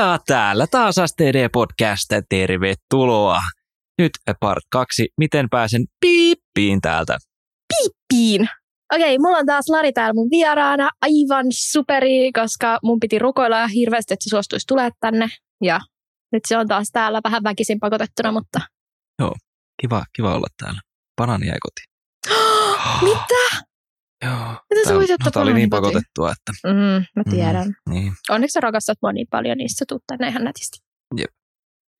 Ja 0.00 0.18
täällä 0.26 0.66
taas 0.66 0.94
STD 1.06 1.48
Podcast, 1.52 2.10
tervetuloa. 2.28 3.40
Nyt 3.98 4.10
part 4.40 4.64
kaksi, 4.72 5.08
miten 5.18 5.48
pääsen 5.50 5.84
piippiin 6.00 6.80
täältä. 6.80 7.18
Piippiin. 7.68 8.48
Okei, 8.94 9.18
mulla 9.18 9.38
on 9.38 9.46
taas 9.46 9.68
Lari 9.68 9.92
täällä 9.92 10.14
mun 10.14 10.28
vieraana. 10.30 10.90
Aivan 11.02 11.46
superi, 11.50 12.32
koska 12.32 12.78
mun 12.82 13.00
piti 13.00 13.18
rukoilla 13.18 13.66
hirveästi, 13.66 14.14
että 14.14 14.24
se 14.24 14.28
suostuisi 14.28 14.66
tulee 14.66 14.90
tänne. 15.00 15.28
Ja 15.64 15.80
nyt 16.32 16.42
se 16.48 16.56
on 16.56 16.68
taas 16.68 16.88
täällä 16.92 17.20
vähän 17.24 17.42
väkisin 17.44 17.80
pakotettuna, 17.80 18.32
mutta... 18.32 18.60
Kiva, 19.82 20.04
kiva 20.16 20.34
olla 20.34 20.46
täällä. 20.62 20.80
Banani 21.16 21.46
jäi 21.46 21.58
kotiin. 21.60 21.88
Mitä? 23.08 23.69
Joo. 24.24 24.56
Miten 24.70 24.88
sä 24.88 24.94
voit 24.94 25.10
ottaa 25.10 25.30
Tää 25.30 25.42
oli 25.42 25.54
niin 25.54 25.70
kotiin? 25.70 25.82
pakotettua, 25.82 26.32
että... 26.32 26.52
Mm, 26.66 27.04
mä 27.16 27.22
tiedän. 27.30 27.66
Mm, 27.66 27.92
niin. 27.92 28.12
Onneksi 28.30 28.52
sä 28.52 28.60
rakastat 28.60 28.98
mua 29.02 29.12
niin 29.12 29.26
paljon, 29.30 29.58
niin 29.58 29.68
sä 29.78 29.84
tuut 29.88 30.02
tänne 30.06 30.28
ihan 30.28 30.44
nätisti. 30.44 30.78
Jep. 31.16 31.30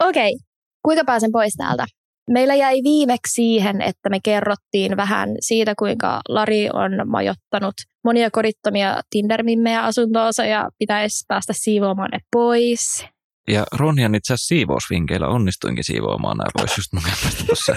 Okei, 0.04 0.38
kuinka 0.84 1.04
pääsen 1.04 1.32
pois 1.32 1.54
täältä? 1.56 1.86
Meillä 2.30 2.54
jäi 2.54 2.80
viimeksi 2.84 3.34
siihen, 3.34 3.82
että 3.82 4.10
me 4.10 4.18
kerrottiin 4.24 4.96
vähän 4.96 5.28
siitä, 5.40 5.74
kuinka 5.78 6.20
Lari 6.28 6.68
on 6.72 6.92
majottanut 7.06 7.74
monia 8.04 8.30
kodittomia 8.30 9.00
Tinder-mimmejä 9.10 9.82
asuntoonsa 9.84 10.44
ja 10.44 10.68
pitäisi 10.78 11.24
päästä 11.28 11.52
siivoamaan 11.56 12.10
ne 12.12 12.18
pois. 12.32 13.06
Ja 13.48 13.66
Ronjan 13.72 14.14
itse 14.14 14.32
asiassa 14.34 14.48
siivousvinkeillä 14.48 15.28
onnistuinkin 15.28 15.84
siivoamaan 15.84 16.36
nämä 16.36 16.48
pois 16.58 16.76
just 16.76 16.92
mun 16.92 17.02
tuossa, 17.46 17.76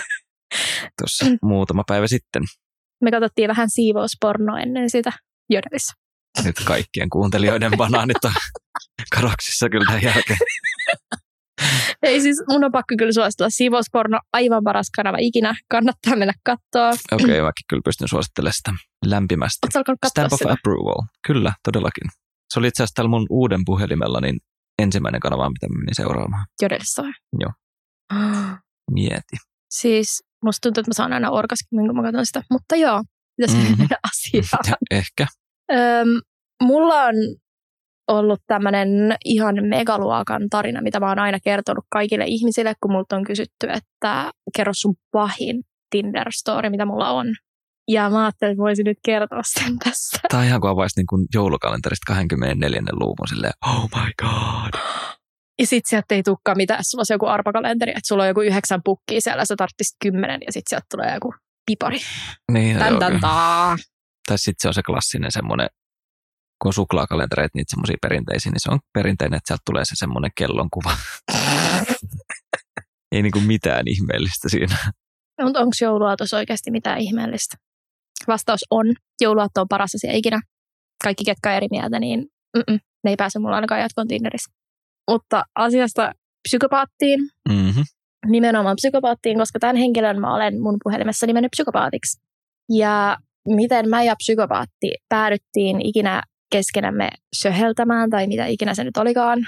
tuossa 1.01 1.25
muutama 1.41 1.83
päivä 1.87 2.07
sitten. 2.07 2.43
Me 3.03 3.11
katsottiin 3.11 3.49
vähän 3.49 3.69
siivouspornoa 3.69 4.59
ennen 4.59 4.89
sitä 4.89 5.11
Jodelissä. 5.49 5.93
Nyt 6.43 6.55
kaikkien 6.65 7.09
kuuntelijoiden 7.09 7.71
banaanit 7.77 8.25
on 8.25 8.31
kadoksissa 9.15 9.69
kyllä 9.69 9.85
tämän 9.85 10.03
jälkeen. 10.03 10.39
Ei 12.03 12.21
siis, 12.21 12.43
mun 12.49 12.63
on 12.63 12.71
pakko 12.71 12.95
kyllä 12.97 13.11
suositella 13.11 13.49
siivousporno, 13.49 14.19
aivan 14.33 14.63
paras 14.63 14.87
kanava 14.95 15.17
ikinä. 15.19 15.55
Kannattaa 15.69 16.15
mennä 16.15 16.33
katsoa. 16.43 16.89
Okei, 16.89 17.25
okay, 17.25 17.41
mäkin 17.41 17.65
kyllä 17.69 17.81
pystyn 17.85 18.07
suosittelemaan 18.07 18.53
sitä 18.53 18.71
lämpimästi. 19.05 19.67
Stamp 20.07 20.33
of 20.33 20.39
sitä? 20.39 20.53
approval. 20.53 21.07
Kyllä, 21.27 21.53
todellakin. 21.63 22.09
Se 22.53 22.59
oli 22.59 22.67
itse 22.67 22.83
asiassa 22.83 22.95
tällä 22.95 23.09
mun 23.09 23.25
uuden 23.29 23.61
puhelimella 23.65 24.21
niin 24.21 24.37
ensimmäinen 24.79 25.21
kanava, 25.21 25.49
mitä 25.49 25.67
menin 25.69 25.95
seuraamaan. 25.95 26.45
Jodelissä 26.61 27.01
vai? 27.03 27.11
Joo. 27.39 27.51
Mieti. 28.91 29.37
Siis 29.69 30.23
musta 30.43 30.59
tuntuu, 30.61 30.81
että 30.81 30.89
mä 30.89 30.93
saan 30.93 31.13
aina 31.13 31.29
orgasmin, 31.31 31.87
kun 31.87 31.95
mä 31.95 32.03
katson 32.03 32.25
sitä. 32.25 32.41
Mutta 32.51 32.75
joo, 32.75 33.03
pitäisi 33.37 33.57
Mhm. 33.69 33.79
mennä 33.79 33.97
asiaan. 34.11 34.63
Ja 34.69 34.75
ehkä. 34.91 35.27
Öm, 35.71 36.07
mulla 36.63 37.03
on 37.03 37.15
ollut 38.07 38.39
tämmöinen 38.47 39.15
ihan 39.25 39.55
megaluokan 39.69 40.49
tarina, 40.49 40.81
mitä 40.81 40.99
mä 40.99 41.09
oon 41.09 41.19
aina 41.19 41.39
kertonut 41.43 41.85
kaikille 41.89 42.23
ihmisille, 42.27 42.73
kun 42.81 42.91
multa 42.91 43.15
on 43.15 43.23
kysytty, 43.23 43.67
että 43.69 44.31
kerro 44.55 44.71
sun 44.75 44.95
pahin 45.11 45.63
Tinder-story, 45.95 46.69
mitä 46.69 46.85
mulla 46.85 47.09
on. 47.09 47.27
Ja 47.87 48.09
mä 48.09 48.23
ajattelin, 48.23 48.51
että 48.51 48.61
voisin 48.61 48.83
nyt 48.85 48.97
kertoa 49.05 49.41
sen 49.43 49.79
tässä. 49.79 50.19
Tämä 50.29 50.41
on 50.41 50.47
ihan 50.47 50.61
kuin 50.61 50.71
avaisi 50.71 50.99
niin 50.99 51.07
kuin 51.07 51.25
joulukalenterista 51.33 52.13
24. 52.13 52.81
luvun 52.91 53.27
silleen, 53.29 53.53
oh 53.67 53.89
my 53.95 54.11
god. 54.21 54.73
Ja 55.59 55.67
sit 55.67 55.83
sieltä 55.87 56.15
ei 56.15 56.23
tulekaan 56.23 56.57
mitään, 56.57 56.79
jos 56.79 56.87
sulla 56.87 56.99
olisi 56.99 57.13
joku 57.13 57.25
arpakalenteri, 57.25 57.91
että 57.91 58.07
sulla 58.07 58.23
on 58.23 58.29
joku 58.29 58.41
yhdeksän 58.41 58.81
pukkia 58.85 59.21
siellä, 59.21 59.45
sä 59.45 59.55
tarvitsit 59.57 59.97
kymmenen 60.03 60.41
ja 60.45 60.51
sit 60.51 60.63
sieltä 60.69 60.85
tulee 60.91 61.13
joku 61.13 61.33
pipari. 61.65 61.99
Niin, 62.51 62.77
Tän, 62.77 62.99
tän. 62.99 63.19
Tai 64.27 64.37
sitten 64.37 64.61
se 64.61 64.67
on 64.67 64.73
se 64.73 64.81
klassinen 64.83 65.31
semmoinen, 65.31 65.67
kun 66.61 66.69
on 66.69 66.73
suklaakalentereita, 66.73 67.51
niitä 67.55 67.69
semmoisia 67.69 67.97
perinteisiä, 68.01 68.51
niin 68.51 68.61
se 68.61 68.71
on 68.71 68.79
perinteinen, 68.93 69.37
että 69.37 69.47
sieltä 69.47 69.61
tulee 69.65 69.85
se 69.85 69.95
semmoinen 69.95 70.31
kellonkuva. 70.37 70.97
Ei 73.11 73.21
niinku 73.21 73.39
mitään 73.39 73.87
ihmeellistä 73.87 74.49
siinä. 74.49 74.77
No, 75.37 75.45
mutta 75.45 75.59
onko 75.59 75.71
jouluaatos 75.81 76.33
oikeasti 76.33 76.71
mitään 76.71 76.99
ihmeellistä? 76.99 77.57
Vastaus 78.27 78.65
on. 78.69 78.85
Jouluaatto 79.21 79.61
on 79.61 79.67
paras 79.67 79.95
asia 79.95 80.13
ikinä. 80.13 80.41
Kaikki, 81.03 81.23
ketkä 81.23 81.49
on 81.49 81.55
eri 81.55 81.67
mieltä, 81.71 81.99
niin 81.99 82.19
mm-mm, 82.57 82.79
ne 83.03 83.09
ei 83.11 83.15
pääse 83.15 83.39
mulla 83.39 83.55
ainakaan 83.55 83.81
jatkoon 83.81 84.07
Tinderissä. 84.07 84.62
Mutta 85.11 85.43
asiasta 85.55 86.11
psykopaattiin, 86.49 87.19
Mm-hmm. 87.49 87.83
nimenomaan 88.25 88.75
psykopaattiin, 88.75 89.37
koska 89.37 89.59
tämän 89.59 89.75
henkilön 89.75 90.21
mä 90.21 90.35
olen 90.35 90.61
mun 90.61 90.77
puhelimessa 90.83 91.27
nimennyt 91.27 91.51
psykopaatiksi. 91.51 92.21
Ja 92.69 93.17
miten 93.47 93.89
mä 93.89 94.03
ja 94.03 94.15
psykopaatti 94.15 94.93
päädyttiin 95.09 95.81
ikinä 95.81 96.23
keskenämme 96.51 97.09
söheltämään, 97.35 98.09
tai 98.09 98.27
mitä 98.27 98.45
ikinä 98.45 98.73
se 98.73 98.83
nyt 98.83 98.97
olikaan, 98.97 99.39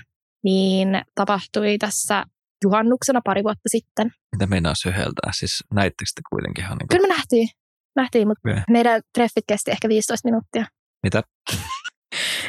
niin 0.44 0.88
tapahtui 1.16 1.78
tässä 1.78 2.24
juhannuksena 2.64 3.22
pari 3.26 3.44
vuotta 3.44 3.70
sitten. 3.70 4.12
Mitä 4.36 4.48
meinaa 4.48 4.74
söheltää? 4.76 5.32
Siis 5.34 5.64
näittekö 5.74 6.12
te 6.16 6.22
kuitenkin 6.30 6.64
ihan 6.64 6.78
niin 6.78 6.88
kuin, 6.88 6.98
Kyllä 6.98 7.08
me 7.08 7.14
nähtiin, 7.14 7.48
nähtiin 7.96 8.28
mutta 8.28 8.50
Okei. 8.52 8.64
meidän 8.70 9.02
treffit 9.14 9.44
kesti 9.48 9.72
ehkä 9.72 9.90
15 9.90 10.28
minuuttia. 10.28 10.66
mitä? 11.04 11.22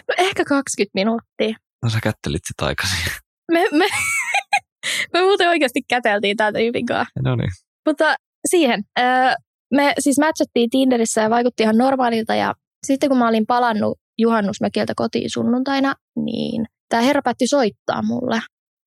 No 0.09 0.15
ehkä 0.19 0.45
20 0.45 0.91
minuuttia. 0.95 1.57
No 1.85 1.91
sä 1.91 1.99
kättelit 2.03 2.43
sit 2.47 2.69
aikaisin. 2.69 2.99
Me, 3.53 3.65
me, 3.73 3.87
me 5.13 5.21
muuten 5.21 5.49
oikeasti 5.49 5.81
käteltiin 5.89 6.37
täältä 6.37 6.61
Jypin 6.61 6.87
kanssa. 6.87 7.21
No 7.25 7.37
niin. 7.37 7.51
Mutta 7.89 8.17
siihen. 8.51 8.83
Me 9.75 9.93
siis 9.99 10.19
matchattiin 10.19 10.71
Tinderissä 10.71 11.21
ja 11.21 11.31
vaikutti 11.31 11.63
ihan 11.63 11.79
normaalilta. 11.79 12.35
Ja 12.35 12.55
sitten 12.87 13.09
kun 13.09 13.19
mä 13.19 13.29
olin 13.29 13.47
palannut 13.47 13.99
juhannusmökiltä 14.19 14.93
kotiin 14.97 15.31
sunnuntaina, 15.31 15.95
niin 16.25 16.67
tämä 16.89 17.03
herra 17.03 17.23
päätti 17.23 17.47
soittaa 17.47 18.03
mulle, 18.03 18.41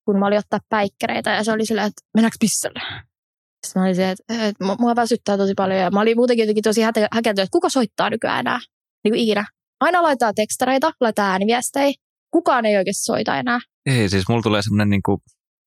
kun 0.04 0.18
mä 0.18 0.26
olin 0.26 0.38
ottaa 0.38 0.60
päikkäreitä. 0.68 1.30
Ja 1.30 1.44
se 1.44 1.52
oli 1.52 1.66
silleen, 1.66 1.86
että 1.86 2.02
mennäänkö 2.14 2.36
pissalle? 2.40 2.80
Sitten 3.66 3.80
mä 3.80 3.84
olin 3.84 3.96
se, 3.96 4.10
että, 4.10 4.24
että 4.48 4.64
mua- 4.64 4.76
mua 4.80 4.96
väsyttää 4.96 5.36
tosi 5.36 5.52
paljon. 5.56 5.80
Ja 5.80 5.90
mä 5.90 6.00
olin 6.00 6.16
muutenkin 6.16 6.42
jotenkin 6.42 6.62
tosi 6.62 6.82
hätä- 6.82 7.08
häkeltynyt, 7.12 7.44
että 7.44 7.52
kuka 7.56 7.68
soittaa 7.68 8.10
nykyään 8.10 8.40
enää? 8.40 8.58
Niin 9.04 9.12
kuin 9.12 9.20
ikinä. 9.20 9.44
Aina 9.80 10.02
laittaa 10.02 10.32
tekstareita, 10.32 10.92
laittaa 11.00 11.30
ääniviestejä. 11.30 11.92
Kukaan 12.30 12.66
ei 12.66 12.76
oikeasti 12.76 13.04
soita 13.04 13.38
enää. 13.38 13.58
Ei, 13.86 14.08
siis 14.08 14.28
mulla 14.28 14.42
tulee 14.42 14.62
semmoinen 14.62 14.90
niin 14.90 15.02
kuin 15.02 15.18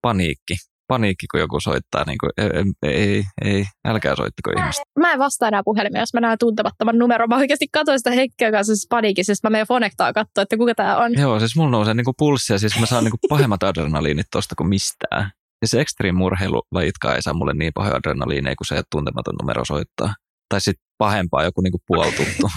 paniikki. 0.01 0.55
Paniikki, 0.87 1.25
kun 1.31 1.39
joku 1.39 1.59
soittaa. 1.59 2.03
Niin 2.07 2.17
kuin, 2.17 2.29
ei, 2.37 2.91
ei, 2.91 3.23
ei, 3.41 3.65
älkää 3.85 4.15
soittako 4.15 4.51
ihmistä. 4.59 4.83
Mä 4.99 5.11
en 5.11 5.19
vastaa 5.19 5.47
enää 5.47 5.61
puhelimeen, 5.65 6.01
jos 6.01 6.13
mä 6.13 6.19
näen 6.19 6.37
tuntemattoman 6.37 6.97
numeron. 6.97 7.29
Mä 7.29 7.37
oikeasti 7.37 7.67
katsoin 7.73 7.99
sitä 7.99 8.11
hetkeä 8.11 8.51
kanssa 8.51 8.75
siis 8.75 8.87
paniikissa, 8.89 9.29
siis 9.29 9.43
mä 9.43 9.49
menen 9.49 9.67
Fonectaa 9.67 10.13
katsoa, 10.13 10.41
että 10.41 10.57
kuka 10.57 10.75
tää 10.75 10.97
on. 10.97 11.13
Joo, 11.13 11.39
siis 11.39 11.55
mulla 11.55 11.71
nousee 11.71 11.93
niin 11.93 12.05
kuin 12.05 12.15
pulssi 12.17 12.53
ja 12.53 12.59
siis 12.59 12.79
mä 12.79 12.85
saan 12.85 13.03
niin 13.03 13.11
kuin 13.11 13.29
pahemmat 13.33 13.63
adrenaliinit 13.63 14.27
tosta 14.31 14.55
kuin 14.55 14.69
mistään. 14.69 15.31
Siis 15.65 15.81
extreme 15.81 16.17
murheilulajitkaan 16.17 17.15
ei 17.15 17.21
saa 17.21 17.33
mulle 17.33 17.53
niin 17.53 17.73
pahoja 17.73 17.95
adrenaliineja, 17.95 18.55
kun 18.55 18.65
se 18.65 18.83
tuntematon 18.91 19.35
numero 19.41 19.65
soittaa. 19.65 20.13
Tai 20.49 20.61
sitten 20.61 20.85
pahempaa 20.97 21.43
joku 21.43 21.61
niin 21.61 21.71
kuin 21.71 21.81
puoltuttu. 21.87 22.49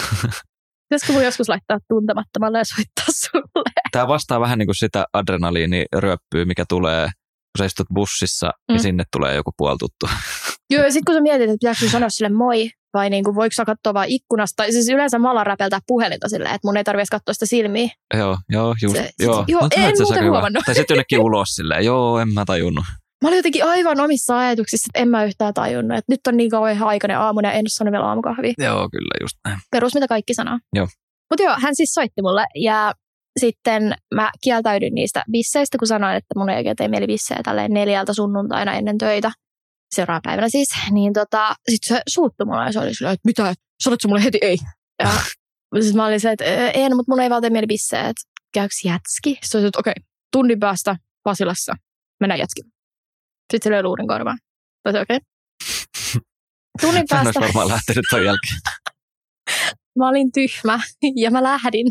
Pitäisikö 0.90 1.12
mun 1.12 1.24
joskus 1.24 1.48
laittaa 1.48 1.78
tuntemattomalle 1.88 2.58
ja 2.58 2.64
soittaa 2.64 3.06
sulle? 3.08 3.70
Tämä 3.92 4.08
vastaa 4.08 4.40
vähän 4.40 4.58
niin 4.58 4.66
kuin 4.66 4.76
sitä 4.76 5.04
adrenaliiniryöppyä, 5.12 6.44
mikä 6.44 6.64
tulee, 6.68 7.04
kun 7.04 7.58
sä 7.58 7.64
istut 7.64 7.86
bussissa 7.94 8.50
mm. 8.68 8.74
ja 8.74 8.78
sinne 8.80 9.04
tulee 9.12 9.34
joku 9.34 9.50
puoltuttu. 9.56 10.06
Joo, 10.70 10.84
ja 10.84 10.90
sitten 10.92 11.04
kun 11.06 11.14
sä 11.14 11.20
mietit, 11.20 11.50
että 11.50 11.56
pitääkö 11.60 11.88
sanoa 11.88 12.08
sille 12.08 12.28
moi, 12.28 12.70
vai 12.94 13.10
niin 13.10 13.24
kuin, 13.24 13.34
voiko 13.34 13.52
sä 13.52 13.64
katsoa 13.64 13.94
vaan 13.94 14.08
ikkunasta, 14.08 14.64
siis 14.70 14.88
yleensä 14.88 15.18
mä 15.18 15.30
alan 15.30 15.46
räpeltää 15.46 15.80
puhelinta 15.86 16.28
silleen, 16.28 16.54
että 16.54 16.68
mun 16.68 16.76
ei 16.76 16.84
tarvitse 16.84 17.10
katsoa 17.10 17.32
sitä 17.34 17.46
silmiä. 17.46 17.88
joo, 18.16 18.38
joo, 18.48 18.74
just. 18.82 18.96
Se- 18.96 19.10
joo, 19.18 19.44
joo, 19.48 19.60
No, 19.60 19.68
en 19.76 19.92
muuten 20.02 20.30
huomannut. 20.30 20.62
Tai 20.66 20.74
sitten 20.74 20.94
jonnekin 20.94 21.20
ulos 21.20 21.48
silleen, 21.48 21.84
joo, 21.84 22.18
en 22.18 22.28
mä 22.34 22.44
tajunnut. 22.44 22.84
Mä 23.22 23.28
olin 23.28 23.36
jotenkin 23.36 23.64
aivan 23.64 24.00
omissa 24.00 24.38
ajatuksissa, 24.38 24.86
että 24.90 25.02
en 25.02 25.08
mä 25.08 25.24
yhtään 25.24 25.54
tajunnut, 25.54 25.98
että 25.98 26.12
nyt 26.12 26.20
on 26.28 26.36
niin 26.36 26.50
kauhean 26.50 26.82
aikainen 26.82 27.18
aamu 27.18 27.40
ja 27.40 27.52
en 27.52 27.64
ole 27.80 27.92
vielä 27.92 28.06
aamukahvia. 28.06 28.52
Joo, 28.58 28.88
kyllä, 28.92 29.14
just 29.20 29.36
näin. 29.44 29.58
perus, 29.70 29.94
mitä 29.94 30.06
kaikki 30.08 30.34
sanoo. 30.34 30.58
Joo. 30.74 30.88
Mutta 31.30 31.42
joo, 31.42 31.56
hän 31.60 31.76
siis 31.76 31.90
soitti 31.94 32.22
mulle 32.22 32.44
ja 32.54 32.94
sitten 33.40 33.94
mä 34.14 34.30
kieltäydyin 34.44 34.94
niistä 34.94 35.24
bisseistä, 35.32 35.78
kun 35.78 35.88
sanoin, 35.88 36.16
että 36.16 36.38
mun 36.38 36.50
ei 36.50 36.56
oikein 36.56 36.76
tee 36.76 36.88
mieli 36.88 37.06
bissejä 37.06 37.40
tälleen 37.44 37.72
neljältä 37.72 38.14
sunnuntaina 38.14 38.74
ennen 38.74 38.98
töitä. 38.98 39.30
Seuraavana 39.94 40.20
päivänä 40.24 40.48
siis. 40.48 40.68
Niin 40.90 41.12
tota, 41.12 41.54
sit 41.70 41.84
se 41.84 42.02
suuttui 42.08 42.46
mulle 42.46 42.64
ja 42.64 42.72
se 42.72 42.78
oli 42.80 42.94
silleen, 42.94 43.14
että 43.14 43.28
mitä, 43.28 43.54
sanotko 43.82 44.08
mulle 44.08 44.24
heti 44.24 44.38
ei? 44.42 44.56
Ja 45.02 45.10
siis 45.82 45.94
mä 45.94 46.06
olin 46.06 46.20
se, 46.20 46.30
että 46.30 46.44
"Ö, 46.44 46.70
en, 46.74 46.96
mutta 46.96 47.12
mun 47.12 47.20
ei 47.20 47.30
vaan 47.30 47.42
tee 47.42 47.50
mieli 47.50 47.66
bissejä, 47.66 48.02
että 48.08 48.22
käyks 48.54 48.84
jätski? 48.84 49.38
Sitten 49.42 49.70
okei, 49.78 49.94
tunnin 50.32 50.60
päästä 50.60 50.96
Pasilassa, 51.22 51.74
mennään 52.20 52.38
jätski. 52.40 52.60
Sitten 53.50 53.60
se 53.62 53.70
löi 53.70 53.82
luurin 53.82 54.08
korvaan. 54.08 54.38
Mä 54.84 55.00
okei. 55.00 55.18
Tunnin 56.80 56.96
Hän 56.96 57.06
päästä 57.10 57.40
olisi 57.40 57.40
varmaan 57.40 57.68
lähtenyt 57.68 58.04
ton 58.10 58.24
jälkeen. 58.24 58.60
mä 59.98 60.08
olin 60.08 60.32
tyhmä 60.32 60.80
ja 61.22 61.30
mä 61.30 61.42
lähdin. 61.42 61.86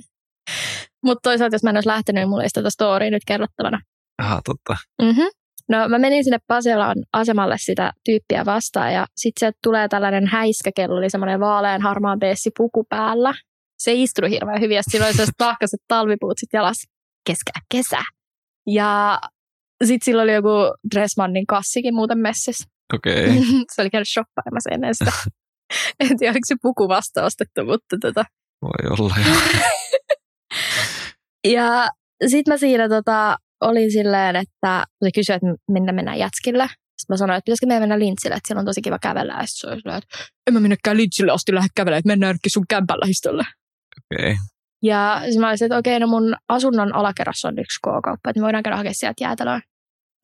Mutta 1.06 1.30
toisaalta, 1.30 1.56
jos 1.56 1.64
mä 1.64 1.70
en 1.70 1.78
olisi 1.78 1.90
lähtenyt, 1.90 2.22
niin 2.22 2.30
mulla 2.30 2.44
ei 2.44 2.50
tätä 2.54 2.70
storya 2.70 3.12
nyt 3.12 3.24
kerrottavana. 3.28 3.82
Aha, 4.22 4.42
totta. 4.46 4.76
Mm-hmm. 5.02 5.30
No 5.70 5.90
mä 5.90 6.00
menin 6.00 6.24
sinne 6.24 6.38
Pasilan 6.48 6.98
asemalle 7.14 7.56
sitä 7.58 7.94
tyyppiä 8.06 8.46
vastaan 8.46 8.94
ja 8.94 9.06
sitten 9.16 9.40
sieltä 9.40 9.58
tulee 9.64 9.88
tällainen 9.88 10.28
häiskäkello, 10.28 10.98
eli 10.98 11.10
semmoinen 11.10 11.40
vaalean 11.40 11.82
harmaan 11.82 12.20
beessi 12.20 12.52
puku 12.58 12.86
päällä. 12.90 13.34
Se 13.80 13.94
istunut 13.94 14.32
hirveän 14.32 14.62
hyvin 14.62 14.76
ja 14.76 14.84
sillä 14.84 15.06
oli 15.06 15.14
sellaiset 15.14 15.36
tahkaiset 15.38 15.80
talvipuut 15.88 16.38
sit 16.38 16.50
jalas 16.54 16.84
keskellä 17.26 17.62
kesää. 17.72 18.04
Ja 18.68 19.20
sitten 19.86 20.06
sillä 20.06 20.22
oli 20.22 20.34
joku 20.34 20.50
Dressmannin 20.96 21.46
kassikin 21.46 21.96
muuten 21.96 22.18
messissä. 22.18 22.64
Okei. 22.94 23.24
Okay. 23.24 23.44
se 23.76 23.82
oli 23.82 23.90
käynyt 23.90 24.10
shoppailemassa 24.10 24.70
ennen 24.72 24.96
sitä. 24.96 25.12
en 26.00 26.18
tiedä, 26.18 26.32
oliko 26.32 26.46
se 26.46 26.56
puku 26.62 26.88
vasta 26.88 27.24
ostettu, 27.26 27.66
mutta 27.66 27.98
tota. 28.02 28.26
Voi 28.62 28.98
olla 29.00 29.16
jo. 29.26 29.36
ja 31.54 31.90
sitten 32.28 32.54
mä 32.54 32.58
siinä 32.58 32.90
tota, 32.90 33.38
olin 33.62 33.92
silleen, 33.92 34.36
että 34.36 34.86
se 35.04 35.10
kysyi, 35.16 35.36
että 35.36 35.48
minne 35.72 35.92
mennään 35.92 36.20
jätskille. 36.20 36.68
Sitten 36.68 37.14
mä 37.14 37.18
sanoin, 37.18 37.38
että 37.38 37.46
pitäisikö 37.46 37.68
meidän 37.68 37.82
mennä 37.82 38.00
Lintsille, 38.00 38.36
että 38.36 38.48
siellä 38.48 38.60
on 38.60 38.66
tosi 38.66 38.82
kiva 38.82 39.00
kävellä. 39.00 39.34
Ja 39.34 39.44
se 39.46 39.68
oli 39.68 39.82
silleen, 39.82 39.98
että 39.98 40.18
en 40.48 40.54
mä 40.54 40.60
mennäkään 40.60 40.98
Lintsille 40.98 41.32
asti 41.32 41.54
lähde 41.54 41.68
kävelemään, 41.76 42.00
että 42.00 42.08
mennään 42.08 42.38
sun 42.48 42.66
kämpän 42.70 43.00
lähistölle. 43.00 43.44
Okei. 44.12 44.32
Okay. 44.32 44.36
Ja 44.84 45.22
sitten 45.24 45.42
mä 45.42 45.50
olisin, 45.50 45.66
että 45.66 45.78
okei, 45.78 46.00
no 46.00 46.08
mun 46.08 46.36
asunnon 46.50 46.96
alakerrassa 46.96 47.48
on 47.48 47.60
yksi 47.60 47.80
K-kauppa, 47.80 48.30
että 48.30 48.40
me 48.40 48.44
voidaan 48.44 48.64
käydä 48.64 48.78
hakemaan 48.78 48.96
sieltä 48.96 49.24
jäätelöä. 49.24 49.62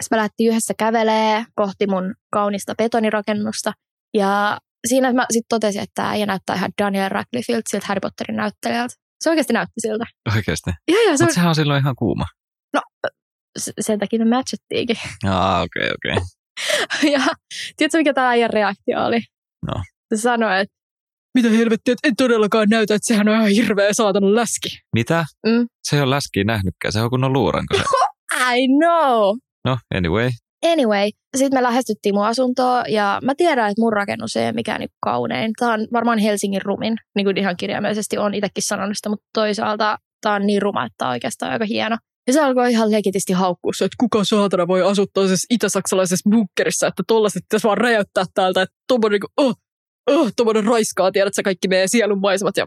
Sitten 0.03 0.15
me 0.15 0.17
lähdettiin 0.17 0.49
yhdessä 0.49 0.73
kävelee 0.77 1.45
kohti 1.55 1.87
mun 1.87 2.15
kaunista 2.31 2.75
betonirakennusta. 2.75 3.73
Ja 4.13 4.59
siinä 4.87 5.13
mä 5.13 5.25
sitten 5.31 5.49
totesin, 5.49 5.81
että 5.81 5.91
tämä 5.95 6.09
äijä 6.09 6.25
näyttää 6.25 6.55
ihan 6.55 6.71
Daniel 6.81 7.09
Radcliffeilta, 7.09 7.69
siltä 7.69 7.85
Harry 7.87 7.99
Potterin 7.99 8.35
näyttelijältä. 8.35 8.95
Se 9.23 9.29
oikeasti 9.29 9.53
näytti 9.53 9.73
siltä. 9.79 10.05
Oikeasti? 10.35 10.71
Joo, 10.87 11.01
joo. 11.01 11.17
Se 11.17 11.23
Mutta 11.23 11.33
sehän 11.33 11.49
on 11.49 11.55
silloin 11.55 11.81
ihan 11.81 11.95
kuuma. 11.95 12.25
No, 12.73 12.81
sen 13.79 13.99
takia 13.99 14.19
me 14.19 14.25
matchattiinkin. 14.25 14.97
Aa, 15.25 15.61
okei, 15.61 15.83
okay, 15.83 15.95
okei. 15.95 16.11
Okay. 16.11 17.11
ja 17.15 17.19
tiedätkö, 17.77 17.97
mikä 17.97 18.13
tämä 18.13 18.29
äijän 18.29 18.49
reaktio 18.49 19.05
oli? 19.05 19.21
No. 19.67 19.83
Se 20.15 20.21
sanoi, 20.21 20.59
että 20.59 20.75
mitä 21.35 21.49
helvettiä, 21.49 21.91
että 21.91 22.07
en 22.07 22.15
todellakaan 22.15 22.67
näytä, 22.69 22.95
että 22.95 23.07
sehän 23.07 23.27
on 23.27 23.35
ihan 23.35 23.47
hirveä 23.47 23.89
saatana 23.93 24.35
läski. 24.35 24.79
Mitä? 24.95 25.25
Mm. 25.47 25.67
Se 25.83 25.95
ei 25.95 26.01
ole 26.01 26.15
läskiä 26.15 26.43
nähnytkään, 26.43 26.91
se 26.91 27.01
on 27.01 27.09
kunnon 27.09 27.33
luuranko 27.33 27.77
se. 27.77 27.83
I 28.55 28.67
know. 28.67 29.37
No, 29.65 29.77
anyway. 29.95 30.29
Anyway, 30.71 31.09
sitten 31.37 31.59
me 31.59 31.63
lähestyttiin 31.63 32.15
mun 32.15 32.25
asuntoa 32.25 32.83
ja 32.87 33.19
mä 33.23 33.35
tiedän, 33.37 33.69
että 33.69 33.81
mun 33.81 33.93
rakennus 33.93 34.35
ei 34.35 34.45
ole 34.45 34.53
mikään 34.53 34.79
niinku 34.79 34.95
kaunein. 35.01 35.51
Tämä 35.59 35.73
on 35.73 35.87
varmaan 35.93 36.19
Helsingin 36.19 36.61
rumin, 36.61 36.95
niin 37.15 37.25
kuin 37.25 37.37
ihan 37.37 37.57
kirjaimellisesti 37.57 38.17
on 38.17 38.33
itsekin 38.33 38.63
sanonut 38.63 38.97
sitä, 38.97 39.09
mutta 39.09 39.25
toisaalta 39.33 39.97
tämä 40.21 40.35
on 40.35 40.47
niin 40.47 40.61
ruma, 40.61 40.85
että 40.85 40.95
tämä 40.97 41.09
on 41.09 41.13
oikeastaan 41.13 41.51
aika 41.51 41.65
hieno. 41.65 41.97
Ja 42.27 42.33
se 42.33 42.41
alkoi 42.41 42.71
ihan 42.71 42.91
legitisti 42.91 43.33
haukkua 43.33 43.71
että 43.81 43.95
kuka 43.99 44.23
saatana 44.23 44.67
voi 44.67 44.81
asua 44.81 45.05
toisessa 45.13 45.47
itä-saksalaisessa 45.49 46.29
bunkkerissa, 46.29 46.87
että 46.87 47.03
tollaset 47.07 47.43
pitäisi 47.43 47.67
vaan 47.67 47.77
räjäyttää 47.77 48.25
täältä, 48.33 48.61
että 48.61 48.75
tuommoinen 48.87 49.19
niin 49.19 49.47
oh, 49.47 49.55
oh, 50.07 50.31
tuommoinen 50.35 50.65
raiskaa, 50.65 51.11
tiedät 51.11 51.33
sä 51.33 51.43
kaikki 51.43 51.67
meidän 51.67 51.89
sielun 51.89 52.19
maisemat. 52.19 52.57
Ja, 52.57 52.65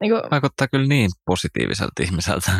niin 0.00 0.12
kuin... 0.12 0.22
Vaikuttaa 0.30 0.68
kyllä 0.68 0.86
niin 0.86 1.10
positiiviselta 1.26 2.02
ihmiseltä. 2.02 2.50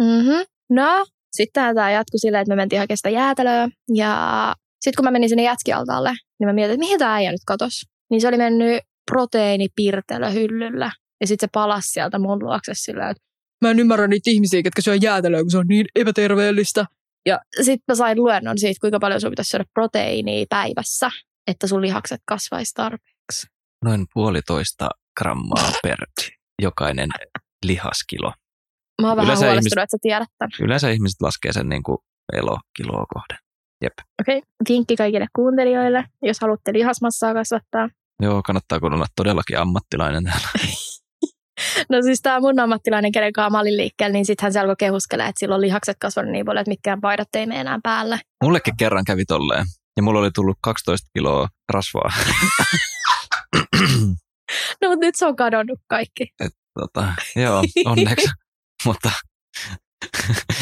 Mm-hmm. 0.00 0.46
No, 0.70 1.06
sitten 1.32 1.74
tämä 1.74 1.90
jatkui 1.90 2.18
silleen, 2.18 2.42
että 2.42 2.52
me 2.52 2.56
mentiin 2.56 2.80
hakemaan 2.80 2.96
sitä 2.96 3.10
jäätelöä. 3.10 3.68
Ja 3.94 4.54
sitten 4.80 4.96
kun 4.96 5.04
mä 5.04 5.10
menin 5.10 5.28
sinne 5.28 5.42
jätskialtaalle, 5.42 6.10
niin 6.10 6.48
mä 6.48 6.52
mietin, 6.52 6.74
että 6.74 6.84
mihin 6.84 6.98
tämä 6.98 7.14
äijä 7.14 7.30
nyt 7.30 7.40
katosi. 7.46 7.86
Niin 8.10 8.20
se 8.20 8.28
oli 8.28 8.36
mennyt 8.36 8.82
proteiinipirtelöhyllyllä. 9.10 10.90
Ja 11.20 11.26
sitten 11.26 11.46
se 11.46 11.50
palasi 11.52 11.88
sieltä 11.88 12.18
mun 12.18 12.44
luokse 12.44 12.72
silleen, 12.74 13.10
että 13.10 13.22
mä 13.64 13.70
en 13.70 13.80
ymmärrä 13.80 14.06
niitä 14.06 14.30
ihmisiä, 14.30 14.60
jotka 14.64 14.82
syö 14.82 14.94
jäätelöä, 14.94 15.40
kun 15.40 15.50
se 15.50 15.58
on 15.58 15.66
niin 15.68 15.86
epäterveellistä. 15.94 16.86
Ja 17.26 17.40
sitten 17.56 17.84
mä 17.88 17.94
sain 17.94 18.18
luennon 18.18 18.58
siitä, 18.58 18.80
kuinka 18.80 18.98
paljon 18.98 19.20
sun 19.20 19.30
pitäisi 19.30 19.48
syödä 19.48 19.64
proteiinia 19.74 20.46
päivässä, 20.48 21.10
että 21.46 21.66
sun 21.66 21.82
lihakset 21.82 22.20
kasvaisi 22.28 22.74
tarpeeksi. 22.74 23.17
Noin 23.84 24.06
puolitoista 24.14 24.88
grammaa 25.18 25.72
per 25.82 25.98
jokainen 26.62 27.08
lihaskilo. 27.66 28.32
Mä 29.02 29.08
oon 29.08 29.16
vähän 29.16 29.26
yleensä 29.26 29.46
huolestunut, 29.46 29.64
ihmiset, 29.64 29.82
että 29.82 29.96
sä 29.96 29.98
tiedät 30.02 30.28
tämän. 30.38 30.50
Yleensä 30.60 30.90
ihmiset 30.90 31.20
laskee 31.20 31.52
sen 31.52 31.68
niin 31.68 31.82
kuin 31.82 31.98
elokiloa 32.32 33.06
kohden. 33.14 33.38
Jep. 33.82 33.92
Okei, 34.20 34.38
okay. 34.38 34.50
vinkki 34.68 34.96
kaikille 34.96 35.26
kuuntelijoille, 35.36 36.04
jos 36.22 36.40
haluatte 36.40 36.72
lihasmassaa 36.72 37.34
kasvattaa. 37.34 37.88
Joo, 38.22 38.42
kannattaa 38.42 38.80
kun 38.80 38.94
olla 38.94 39.06
todellakin 39.16 39.58
ammattilainen 39.58 40.24
täällä. 40.24 40.48
no 41.90 42.02
siis 42.02 42.22
tämä 42.22 42.40
mun 42.40 42.60
ammattilainen, 42.60 43.12
kenen 43.12 43.32
kanssa 43.32 43.50
mä 43.50 43.60
olin 43.60 43.76
liikkeellä, 43.76 44.12
niin 44.12 44.26
sitten 44.26 44.44
hän 44.44 44.52
se 44.52 44.60
alkoi 44.60 44.76
kehuskella, 44.78 45.26
että 45.26 45.38
silloin 45.38 45.60
lihakset 45.60 45.96
kasvanut 46.00 46.32
niin 46.32 46.46
paljon, 46.46 46.60
että 46.60 46.70
mitkään 46.70 47.00
paidat 47.00 47.28
ei 47.34 47.46
mene 47.46 47.60
enää 47.60 47.78
päälle. 47.82 48.20
Mullekin 48.44 48.76
kerran 48.76 49.04
kävi 49.04 49.24
tolleen. 49.24 49.66
Ja 49.96 50.02
mulla 50.02 50.20
oli 50.20 50.30
tullut 50.30 50.58
12 50.62 51.08
kiloa 51.14 51.48
rasvaa. 51.72 52.12
no 54.80 54.88
mutta 54.88 55.06
nyt 55.06 55.14
se 55.14 55.26
on 55.26 55.36
kadonnut 55.36 55.78
kaikki. 55.86 56.32
Et, 56.40 56.52
tota, 56.80 57.14
joo, 57.36 57.62
onneksi. 57.84 58.28
Mutta 58.84 59.10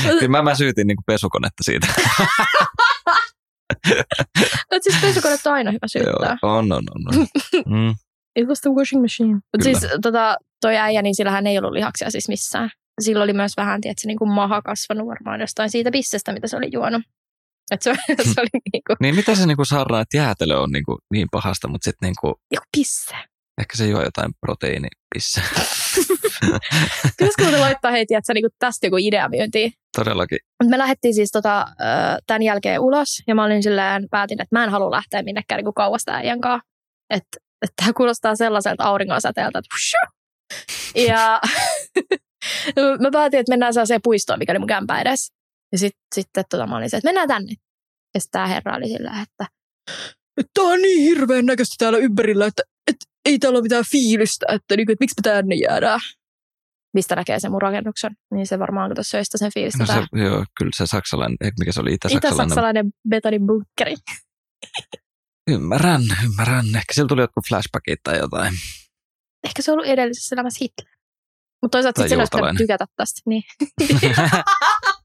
kyllä 0.02 0.28
mä, 0.28 0.42
mä 0.42 0.54
syytin 0.54 0.86
niin 0.86 0.96
pesukonetta 1.06 1.62
siitä. 1.64 1.86
no 4.70 4.78
siis 4.80 5.00
pesukonetta 5.00 5.50
on 5.50 5.56
aina 5.56 5.70
hyvä 5.70 5.86
syyttää. 5.86 6.36
Joo, 6.42 6.56
on, 6.56 6.72
on, 6.72 6.82
on. 6.94 7.04
Mm. 7.66 7.94
It 8.36 8.48
was 8.48 8.60
the 8.60 8.70
washing 8.70 9.02
machine. 9.02 9.34
Mutta 9.34 9.64
siis 9.64 9.86
tota, 10.02 10.36
toi 10.60 10.76
äijä, 10.76 11.02
niin 11.02 11.14
sillähän 11.14 11.46
ei 11.46 11.58
ollut 11.58 11.72
lihaksia 11.72 12.10
siis 12.10 12.28
missään. 12.28 12.70
Sillä 13.00 13.24
oli 13.24 13.32
myös 13.32 13.52
vähän, 13.56 13.80
tiedätkö, 13.80 14.06
niin 14.06 14.18
kuin 14.18 14.30
maha 14.30 14.62
kasvanut 14.62 15.06
varmaan 15.06 15.40
jostain 15.40 15.70
siitä 15.70 15.90
pissestä, 15.90 16.32
mitä 16.32 16.46
se 16.46 16.56
oli 16.56 16.68
juonut. 16.72 17.02
Et 17.70 17.82
se, 17.82 17.94
se 18.34 18.40
oli 18.40 18.60
niin 18.72 18.82
kuin... 18.86 18.96
niin 19.00 19.14
mitä 19.14 19.34
se 19.34 19.46
niin 19.46 19.56
kuin 19.56 19.66
saadaan, 19.66 20.02
että 20.02 20.16
jäätelö 20.16 20.58
on 20.58 20.70
niin, 20.70 20.84
kuin 20.84 20.98
niin 21.12 21.28
pahasta, 21.32 21.68
mutta 21.68 21.84
sitten 21.84 22.06
niin 22.06 22.14
kuin... 22.20 22.34
Joku 22.52 22.66
pisse. 22.76 23.14
Ehkä 23.60 23.76
se 23.76 23.86
juo 23.88 24.02
jotain 24.02 24.32
proteiinipisse. 24.40 25.42
Muuten 27.40 27.60
laittaa 27.60 27.90
hei, 27.90 28.06
tiedätkö, 28.06 28.34
niin 28.34 28.44
tästä 28.58 28.86
joku 28.86 28.96
idea 28.96 29.28
myyntiin? 29.28 29.72
Todellakin. 29.96 30.38
Me 30.64 30.78
lähdettiin 30.78 31.14
siis 31.14 31.30
tota, 31.30 31.66
tämän 32.26 32.42
jälkeen 32.42 32.80
ulos 32.80 33.22
ja 33.26 33.34
mä 33.34 33.44
olin 33.44 33.62
silleen, 33.62 34.06
päätin, 34.10 34.42
että 34.42 34.56
mä 34.56 34.64
en 34.64 34.70
halua 34.70 34.90
lähteä 34.90 35.22
minnekään 35.22 35.64
niin 35.64 35.74
kauas 35.74 36.02
tämän 36.04 36.20
äijän 36.20 36.40
kanssa. 36.40 36.68
Että 37.10 37.38
et 37.62 37.70
tämä 37.76 37.92
kuulostaa 37.92 38.36
sellaiselta 38.36 38.84
auringonsäteeltä, 38.84 39.58
että 39.58 39.74
Ja 41.06 41.40
mä 43.02 43.10
päätin, 43.12 43.40
että 43.40 43.52
mennään 43.52 43.74
sellaiseen 43.74 44.00
puistoon, 44.02 44.38
mikä 44.38 44.52
oli 44.52 44.58
mun 44.58 44.68
kämpä 44.68 45.00
edes. 45.00 45.32
Ja 45.72 45.78
sitten 45.78 46.02
sit, 46.14 46.28
tota, 46.50 46.66
mä 46.66 46.76
olin 46.76 46.90
se, 46.90 46.96
että 46.96 47.08
mennään 47.08 47.28
tänne. 47.28 47.54
Ja 48.14 48.20
sitten 48.20 48.32
tämä 48.32 48.46
herra 48.46 48.76
oli 48.76 48.88
sillä, 48.88 49.22
että 49.22 49.46
tämä 50.54 50.68
on 50.68 50.82
niin 50.82 51.02
hirveän 51.02 51.46
näköistä 51.46 51.74
täällä 51.78 51.98
ympärillä, 51.98 52.46
että, 52.46 52.62
että 52.86 53.06
ei 53.24 53.38
täällä 53.38 53.56
ole 53.56 53.62
mitään 53.62 53.84
fiilistä, 53.90 54.46
että, 54.48 54.76
niin, 54.76 54.90
että 54.90 55.02
miksi 55.02 55.14
me 55.18 55.30
tänne 55.30 55.54
jäädään. 55.54 56.00
Mistä 56.94 57.16
näkee 57.16 57.40
sen 57.40 57.50
mun 57.50 57.62
rakennuksen, 57.62 58.16
niin 58.34 58.46
se 58.46 58.58
varmaan 58.58 58.88
kun 58.88 58.94
tuossa 58.94 59.18
sen 59.36 59.52
fiilistä. 59.54 59.78
No 59.78 59.86
se, 59.86 60.22
joo, 60.24 60.44
kyllä 60.58 60.70
se 60.74 60.86
saksalainen, 60.86 61.36
mikä 61.58 61.72
se 61.72 61.80
oli 61.80 61.94
itä-saksalainen. 61.94 62.46
Itä-saksalainen 62.46 62.90
betonibunkeri. 63.08 63.94
ymmärrän, 65.50 66.02
ymmärrän. 66.24 66.66
Ehkä 66.66 66.92
sillä 66.92 67.08
tuli 67.08 67.20
jotkut 67.20 67.48
flashbackit 67.48 68.00
tai 68.02 68.18
jotain. 68.18 68.54
Ehkä 69.44 69.62
se 69.62 69.72
on 69.72 69.78
ollut 69.78 69.90
edellisessä 69.92 70.34
elämässä 70.34 70.58
Hitler. 70.60 70.96
Mutta 71.62 71.76
toisaalta 71.76 72.02
sitten 72.02 72.18
olisi 72.18 72.56
tykätä 72.56 72.86
tästä. 72.96 73.20
Niin. 73.26 73.42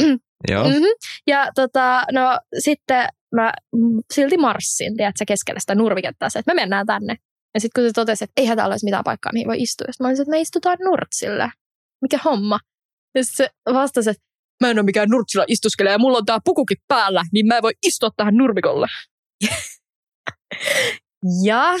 Joo. 0.50 0.64
Mm-hmm. 0.64 0.84
Ja 1.26 1.48
tota, 1.54 2.02
no 2.12 2.38
sitten 2.58 3.08
mä 3.34 3.52
silti 4.12 4.36
marssin, 4.36 4.96
tiedätkö, 4.96 5.24
keskellä 5.28 5.60
sitä 5.60 5.74
nurmikettaa, 5.74 6.26
että 6.26 6.54
me 6.54 6.54
mennään 6.54 6.86
tänne. 6.86 7.16
Ja 7.54 7.60
sitten 7.60 7.82
kun 7.82 7.88
se 7.88 7.92
totesi, 7.92 8.24
että 8.24 8.32
eihän 8.36 8.56
täällä 8.56 8.72
olisi 8.72 8.84
mitään 8.84 9.04
paikkaa, 9.04 9.32
mihin 9.32 9.46
voi 9.46 9.62
istua. 9.62 9.86
Sitten 9.90 10.04
mä 10.04 10.08
olisin, 10.08 10.22
että 10.22 10.30
me 10.30 10.40
istutaan 10.40 10.78
nurtsille. 10.84 11.50
Mikä 12.02 12.18
homma? 12.24 12.58
Ja 13.14 13.24
se 13.24 13.50
vastasi, 13.72 14.10
että 14.10 14.22
mä 14.60 14.70
en 14.70 14.78
ole 14.78 14.84
mikään 14.84 15.08
nurtsilla 15.08 15.44
istuskelija 15.48 15.92
ja 15.92 15.98
mulla 15.98 16.18
on 16.18 16.26
tää 16.26 16.38
pukukin 16.44 16.76
päällä, 16.88 17.24
niin 17.32 17.46
mä 17.46 17.56
en 17.56 17.62
voi 17.62 17.72
istua 17.86 18.10
tähän 18.16 18.34
nurmikolle. 18.34 18.86
ja 21.46 21.74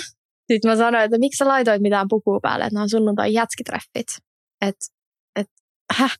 sitten 0.52 0.70
mä 0.70 0.76
sanoin, 0.76 1.04
että 1.04 1.18
miksi 1.18 1.38
sä 1.38 1.48
laitoit 1.48 1.82
mitään 1.82 2.06
pukua 2.08 2.40
päälle, 2.42 2.64
että 2.64 2.74
nämä 2.74 2.82
on 2.82 2.90
sunnuntai 2.90 3.32
jätskitreffit. 3.32 4.08
Että 4.60 4.86
et, 5.36 5.46
häh? 5.92 6.16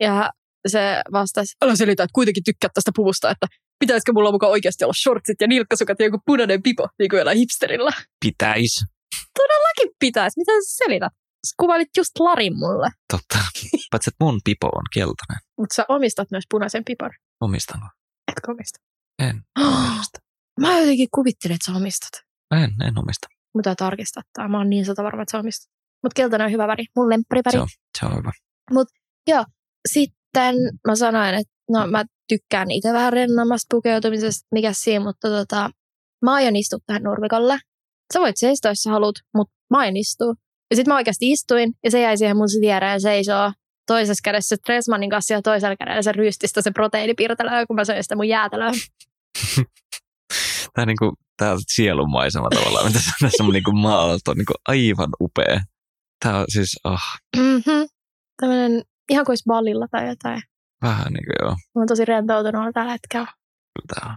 Ja 0.00 0.30
se 0.66 1.02
vastasi, 1.12 1.56
älä 1.62 1.76
selitä, 1.76 2.02
että 2.02 2.14
kuitenkin 2.14 2.44
tykkää 2.44 2.70
tästä 2.74 2.90
puvusta, 2.96 3.30
että 3.30 3.46
pitäisikö 3.78 4.12
mulla 4.12 4.32
mukaan 4.32 4.52
oikeasti 4.52 4.84
olla 4.84 4.94
shortsit 5.02 5.40
ja 5.40 5.46
nilkkasukat 5.46 5.98
ja 5.98 6.06
joku 6.06 6.18
punainen 6.26 6.62
pipo, 6.62 6.88
niin 6.98 7.10
kuin 7.10 7.36
hipsterillä. 7.36 7.90
Pitäis. 8.24 8.84
Todellakin 9.38 9.96
pitäis. 9.98 10.36
Mitä 10.36 10.52
sä 10.52 10.84
selität? 10.84 11.12
Sä 11.46 11.54
kuvailit 11.60 11.88
just 11.96 12.18
Larin 12.18 12.58
mulle. 12.58 12.88
Totta. 13.12 13.38
Paitsi, 13.90 14.10
että 14.10 14.24
mun 14.24 14.40
pipo 14.44 14.66
on 14.66 14.84
keltainen. 14.94 15.40
Mutta 15.58 15.74
sä 15.74 15.84
omistat 15.88 16.30
myös 16.30 16.44
punaisen 16.50 16.84
pipon. 16.84 17.10
Omistanko? 17.40 17.86
Etkö 18.28 18.50
omista? 18.52 18.78
En. 19.18 19.42
omista. 19.60 20.18
Mä 20.60 20.78
jotenkin 20.78 21.08
kuvittelin, 21.14 21.54
että 21.54 21.72
sä 21.72 21.76
omistat. 21.76 22.10
En, 22.50 22.70
en 22.86 22.98
omista. 22.98 23.28
Mutta 23.54 23.74
tarkistaa 23.74 24.22
tämä. 24.32 24.48
Mä 24.48 24.58
oon 24.58 24.70
niin 24.70 24.84
sata 24.84 25.02
varma, 25.02 25.22
että 25.22 25.32
sä 25.32 25.38
omistat. 25.38 25.72
Mutta 26.02 26.14
keltainen 26.14 26.44
on 26.44 26.52
hyvä 26.52 26.66
väri. 26.66 26.84
Mun 26.96 27.08
lemppariväri. 27.08 27.52
Se 27.52 27.60
on, 27.60 27.68
se 27.98 28.06
on 28.06 28.16
hyvä. 28.16 28.32
Mutta 28.70 28.94
joo, 29.28 29.44
sitten 30.28 30.56
mä 30.88 30.94
sanoin, 30.94 31.34
että 31.34 31.52
no 31.70 31.86
mä 31.86 32.04
tykkään 32.28 32.70
itse 32.70 32.92
vähän 32.92 33.12
rennommasta 33.12 33.66
pukeutumisesta, 33.70 34.46
mikä 34.54 34.72
siinä, 34.72 35.04
mutta 35.04 35.28
tota, 35.28 35.70
mä 36.24 36.32
aion 36.34 36.56
istua 36.56 36.78
tähän 36.86 37.02
nurmikolle. 37.02 37.58
Sä 38.12 38.20
voit 38.20 38.36
seistua, 38.36 38.70
jos 38.70 38.78
sä 38.78 38.90
haluat, 38.90 39.14
mutta 39.36 39.54
mä 39.70 39.78
aion 39.78 39.96
istua. 39.96 40.34
Ja 40.70 40.76
sitten 40.76 40.92
mä 40.92 40.96
oikeasti 40.96 41.30
istuin, 41.30 41.72
ja 41.84 41.90
se 41.90 42.00
jäi 42.00 42.18
siihen 42.18 42.36
mun 42.36 42.48
viereen 42.60 43.00
seisoo. 43.00 43.52
toisessa 43.86 44.20
kädessä 44.24 44.56
Stressmanin 44.56 45.10
kanssa 45.10 45.34
ja 45.34 45.42
toisella 45.42 45.76
kädellä 45.76 46.02
se 46.02 46.12
rystistä 46.12 46.62
se 46.62 46.70
proteiinipirtelö, 46.70 47.66
kun 47.66 47.76
mä 47.76 47.84
söin 47.84 48.02
sitä 48.02 48.16
mun 48.16 48.28
jäätelöä. 48.28 48.72
Tämä, 50.74 50.86
niin 50.86 50.96
kuin, 50.98 51.12
tämä 51.36 51.52
on 51.52 51.58
sielunmaisema 51.66 52.48
tavallaan, 52.50 52.86
mitä 52.86 52.98
tässä 53.20 53.44
on 53.44 53.52
niin 53.52 53.64
kuin 53.64 53.78
maalat 53.78 54.28
on 54.28 54.36
niin 54.36 54.46
kuin 54.46 54.56
aivan 54.68 55.10
upea. 55.20 55.60
Tämä 56.24 56.38
on 56.38 56.44
siis, 56.48 56.76
oh, 56.84 57.00
Mm-hmm. 57.36 57.88
Tämmöinen 58.40 58.82
ihan 59.10 59.24
kuin 59.24 59.32
olisi 59.32 59.44
ballilla 59.48 59.86
tai 59.90 60.08
jotain. 60.08 60.42
vähän 60.82 61.12
niin 61.12 61.24
kuin 61.26 61.36
joo, 61.46 61.50
Mä 61.50 61.80
oon 61.80 61.86
tosi 61.88 62.04
rentoutunut 62.04 62.74
tällä 62.74 62.92
hetkellä. 62.92 63.26
kyllä 63.88 64.10
on. 64.10 64.16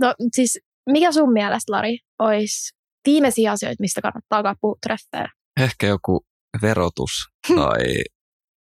No 0.00 0.14
siis, 0.36 0.58
mikä 0.90 1.12
sun 1.12 1.32
mielestä, 1.32 1.72
Lari, 1.72 1.98
olisi 2.18 2.72
viimeisiä 3.06 3.52
asioita, 3.52 3.76
mistä 3.80 4.00
kannattaa 4.00 4.36
alkaa 4.36 4.54
puhua 4.60 4.76
treffeillä? 4.86 5.32
Ehkä 5.60 5.86
joku 5.86 6.26
verotus 6.62 7.10
tai 7.56 7.78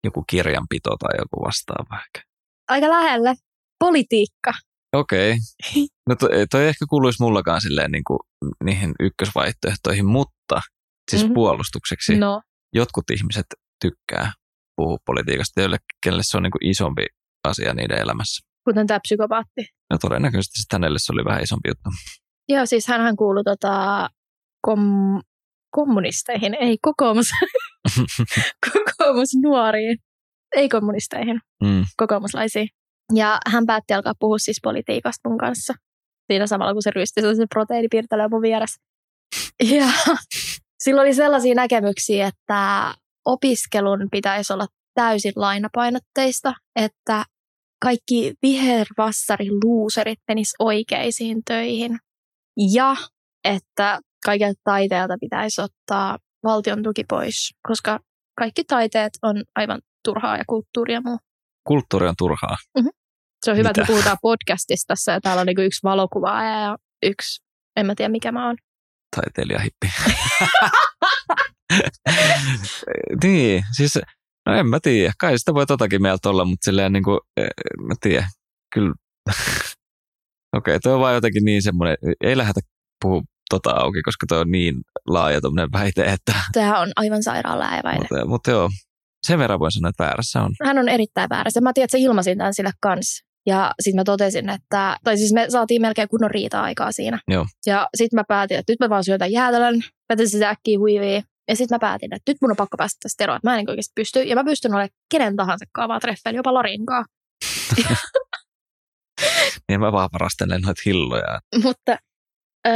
joku 0.03 0.23
kirjanpito 0.29 0.95
tai 0.97 1.17
joku 1.17 1.45
vastaava 1.45 1.99
ehkä. 1.99 2.21
Aika 2.67 2.89
lähelle. 2.89 3.35
Politiikka. 3.79 4.51
Okei. 4.95 5.31
Okay. 5.31 5.85
No 6.09 6.15
toi, 6.15 6.29
toi 6.51 6.67
ehkä 6.67 6.85
kuuluisi 6.89 7.23
mullakaan 7.23 7.61
silleen 7.61 7.91
niin 7.91 8.03
kuin 8.03 8.19
niihin 8.63 8.93
ykkösvaihtoehtoihin, 8.99 10.05
mutta 10.05 10.61
siis 11.11 11.21
Mhm. 11.21 11.25
mm-hmm. 11.25 11.33
puolustukseksi 11.33 12.15
No, 12.17 12.41
jotkut 12.73 13.03
ihmiset 13.11 13.45
tykkää 13.81 14.31
puhua 14.75 14.97
politiikasta, 15.05 15.61
joille 15.61 15.77
kelle 16.03 16.21
se 16.23 16.37
on 16.37 16.43
niin 16.43 16.51
kuin 16.51 16.69
isompi 16.69 17.05
asia 17.47 17.73
niiden 17.73 18.01
elämässä. 18.01 18.47
kuten 18.65 18.87
tämä 18.87 18.99
psykopaatti. 18.99 19.61
No 19.91 19.97
todennäköisesti 19.97 20.59
hänelle 20.73 20.99
se 20.99 21.13
oli 21.13 21.25
vähän 21.25 21.43
isompi 21.43 21.69
juttu. 21.69 21.89
Joo, 22.49 22.65
siis 22.65 22.87
hänhän 22.87 23.15
kuului 23.15 23.43
tota, 23.43 24.07
kom, 24.61 24.79
kommunisteihin, 25.71 26.53
ei 26.59 26.77
kokoomus, 26.81 27.25
kokoomus 28.65 29.29
nuoriin, 29.43 29.97
ei 30.55 30.69
kommunisteihin, 30.69 31.39
Mm. 31.63 31.85
kokoomuslaisiin. 31.97 32.67
Ja 33.13 33.37
hän 33.47 33.65
päätti 33.65 33.93
alkaa 33.93 34.13
puhua 34.19 34.37
siis 34.37 34.59
politiikasta 34.63 35.29
mun 35.29 35.37
kanssa. 35.37 35.73
Siinä 36.31 36.47
samalla, 36.47 36.73
kun 36.73 36.81
se 36.83 36.91
rysti 36.91 37.21
se 37.21 37.45
proteiinipiirtelö 37.53 38.27
mun 38.31 38.41
vieressä. 38.41 38.81
Ja 39.63 39.85
sillä 40.83 41.01
oli 41.01 41.13
sellaisia 41.13 41.55
näkemyksiä, 41.55 42.27
että 42.27 42.93
opiskelun 43.25 44.07
pitäisi 44.11 44.53
olla 44.53 44.67
täysin 44.93 45.33
lainapainotteista, 45.35 46.53
että 46.75 47.25
kaikki 47.81 48.33
vihervassari 48.41 49.47
luuserit 49.63 50.19
menis 50.27 50.53
oikeisiin 50.59 51.41
töihin. 51.47 51.97
Ja 52.73 52.95
että 53.43 53.99
kaikilta 54.25 54.61
taiteelta 54.63 55.15
pitäisi 55.21 55.61
ottaa 55.61 56.17
valtion 56.43 56.83
tuki 56.83 57.03
pois, 57.09 57.53
koska 57.67 57.99
kaikki 58.37 58.63
taiteet 58.63 59.13
on 59.21 59.43
aivan 59.55 59.81
turhaa 60.03 60.37
ja 60.37 60.43
kulttuuri 60.47 60.93
ja 60.93 61.01
muu. 61.01 61.17
Kulttuuri 61.67 62.07
on 62.07 62.15
turhaa. 62.17 62.57
Se 63.45 63.51
on 63.51 63.57
hyvä, 63.57 63.69
että 63.69 63.81
Mitä? 63.81 63.91
puhutaan 63.93 64.17
podcastista 64.21 64.87
tässä 64.87 65.11
ja 65.11 65.21
täällä 65.21 65.39
on 65.39 65.45
niinku 65.45 65.61
yksi 65.61 65.79
valokuvaaja 65.83 66.59
ja 66.59 66.77
yksi, 67.03 67.43
en 67.75 67.85
mä 67.85 67.95
tiedä 67.95 68.09
mikä 68.09 68.31
mä 68.31 68.47
oon. 68.47 68.55
Taiteilijahippi. 69.15 69.87
niin, 73.23 73.63
siis 73.77 73.99
no 74.45 74.55
en 74.55 74.67
mä 74.67 74.79
tiedä. 74.79 75.13
Kai 75.19 75.39
sitä 75.39 75.53
voi 75.53 75.65
totakin 75.65 76.01
mieltä 76.01 76.29
olla, 76.29 76.45
mutta 76.45 76.65
silleen 76.65 76.93
niin 76.93 77.03
kuin, 77.03 77.19
mä 77.81 77.93
tiedä. 78.01 78.27
Kyllä. 78.73 78.93
Okei, 80.57 80.71
okay, 80.71 80.79
toi 80.83 80.93
on 80.93 80.99
vaan 80.99 81.15
jotenkin 81.15 81.45
niin 81.45 81.61
semmoinen, 81.61 81.97
ei 82.23 82.37
lähdetä 82.37 82.59
puhua 83.01 83.21
tota 83.49 83.71
auki, 83.71 84.01
koska 84.01 84.25
toi 84.27 84.39
on 84.39 84.51
niin 84.51 84.75
laaja 85.07 85.41
tommonen 85.41 85.69
väite, 85.73 86.03
että, 86.03 86.33
Tämä 86.53 86.79
on 86.79 86.91
aivan 86.95 87.23
sairaan 87.23 87.59
lääväinen. 87.59 88.01
mutta, 88.01 88.25
mutta 88.25 88.51
joo, 88.51 88.69
sen 89.27 89.39
verran 89.39 89.59
voin 89.59 89.71
sanoa, 89.71 89.89
että 89.89 90.03
väärässä 90.03 90.41
on. 90.41 90.51
Hän 90.65 90.77
on 90.77 90.89
erittäin 90.89 91.29
väärässä. 91.29 91.61
Mä 91.61 91.73
tiedän, 91.73 91.85
että 91.85 91.97
se 91.97 92.03
ilmasin 92.03 92.37
tämän 92.37 92.53
sille 92.53 92.71
kanssa. 92.81 93.25
Ja 93.47 93.71
sitten 93.81 93.99
mä 93.99 94.03
totesin, 94.03 94.49
että, 94.49 94.97
tai 95.03 95.17
siis 95.17 95.33
me 95.33 95.45
saatiin 95.49 95.81
melkein 95.81 96.07
kunnon 96.07 96.31
riita-aikaa 96.31 96.91
siinä. 96.91 97.19
Joo. 97.27 97.45
Ja 97.65 97.89
sitten 97.95 98.17
mä 98.17 98.23
päätin, 98.27 98.57
että 98.57 98.71
nyt 98.71 98.79
mä 98.79 98.89
vaan 98.89 99.03
syötän 99.03 99.31
jäätelön, 99.31 99.81
päätin 100.07 100.29
sitä 100.29 100.49
äkkiä 100.49 100.79
huiviin. 100.79 101.23
Ja 101.47 101.55
sitten 101.55 101.75
mä 101.75 101.79
päätin, 101.79 102.13
että 102.13 102.31
nyt 102.31 102.37
mun 102.41 102.51
on 102.51 102.57
pakko 102.57 102.77
päästä 102.77 102.97
tästä 103.03 103.23
eroon, 103.23 103.37
että 103.37 103.49
mä 103.49 103.53
en 103.53 103.57
niin 103.57 103.69
oikeasti 103.69 103.91
pysty. 103.95 104.23
Ja 104.23 104.35
mä 104.35 104.43
pystyn 104.43 104.73
olemaan 104.73 104.89
kenen 105.11 105.35
tahansa 105.35 105.65
kaavaa 105.71 105.99
treffeillä, 105.99 106.39
jopa 106.39 106.53
Larinkaan. 106.53 107.05
Niin 109.69 109.79
mä 109.79 109.91
vaan 109.91 110.09
varastelen 110.13 110.61
noita 110.61 110.81
hilloja. 110.85 111.39
Mutta 111.63 111.97
öö, 112.67 112.73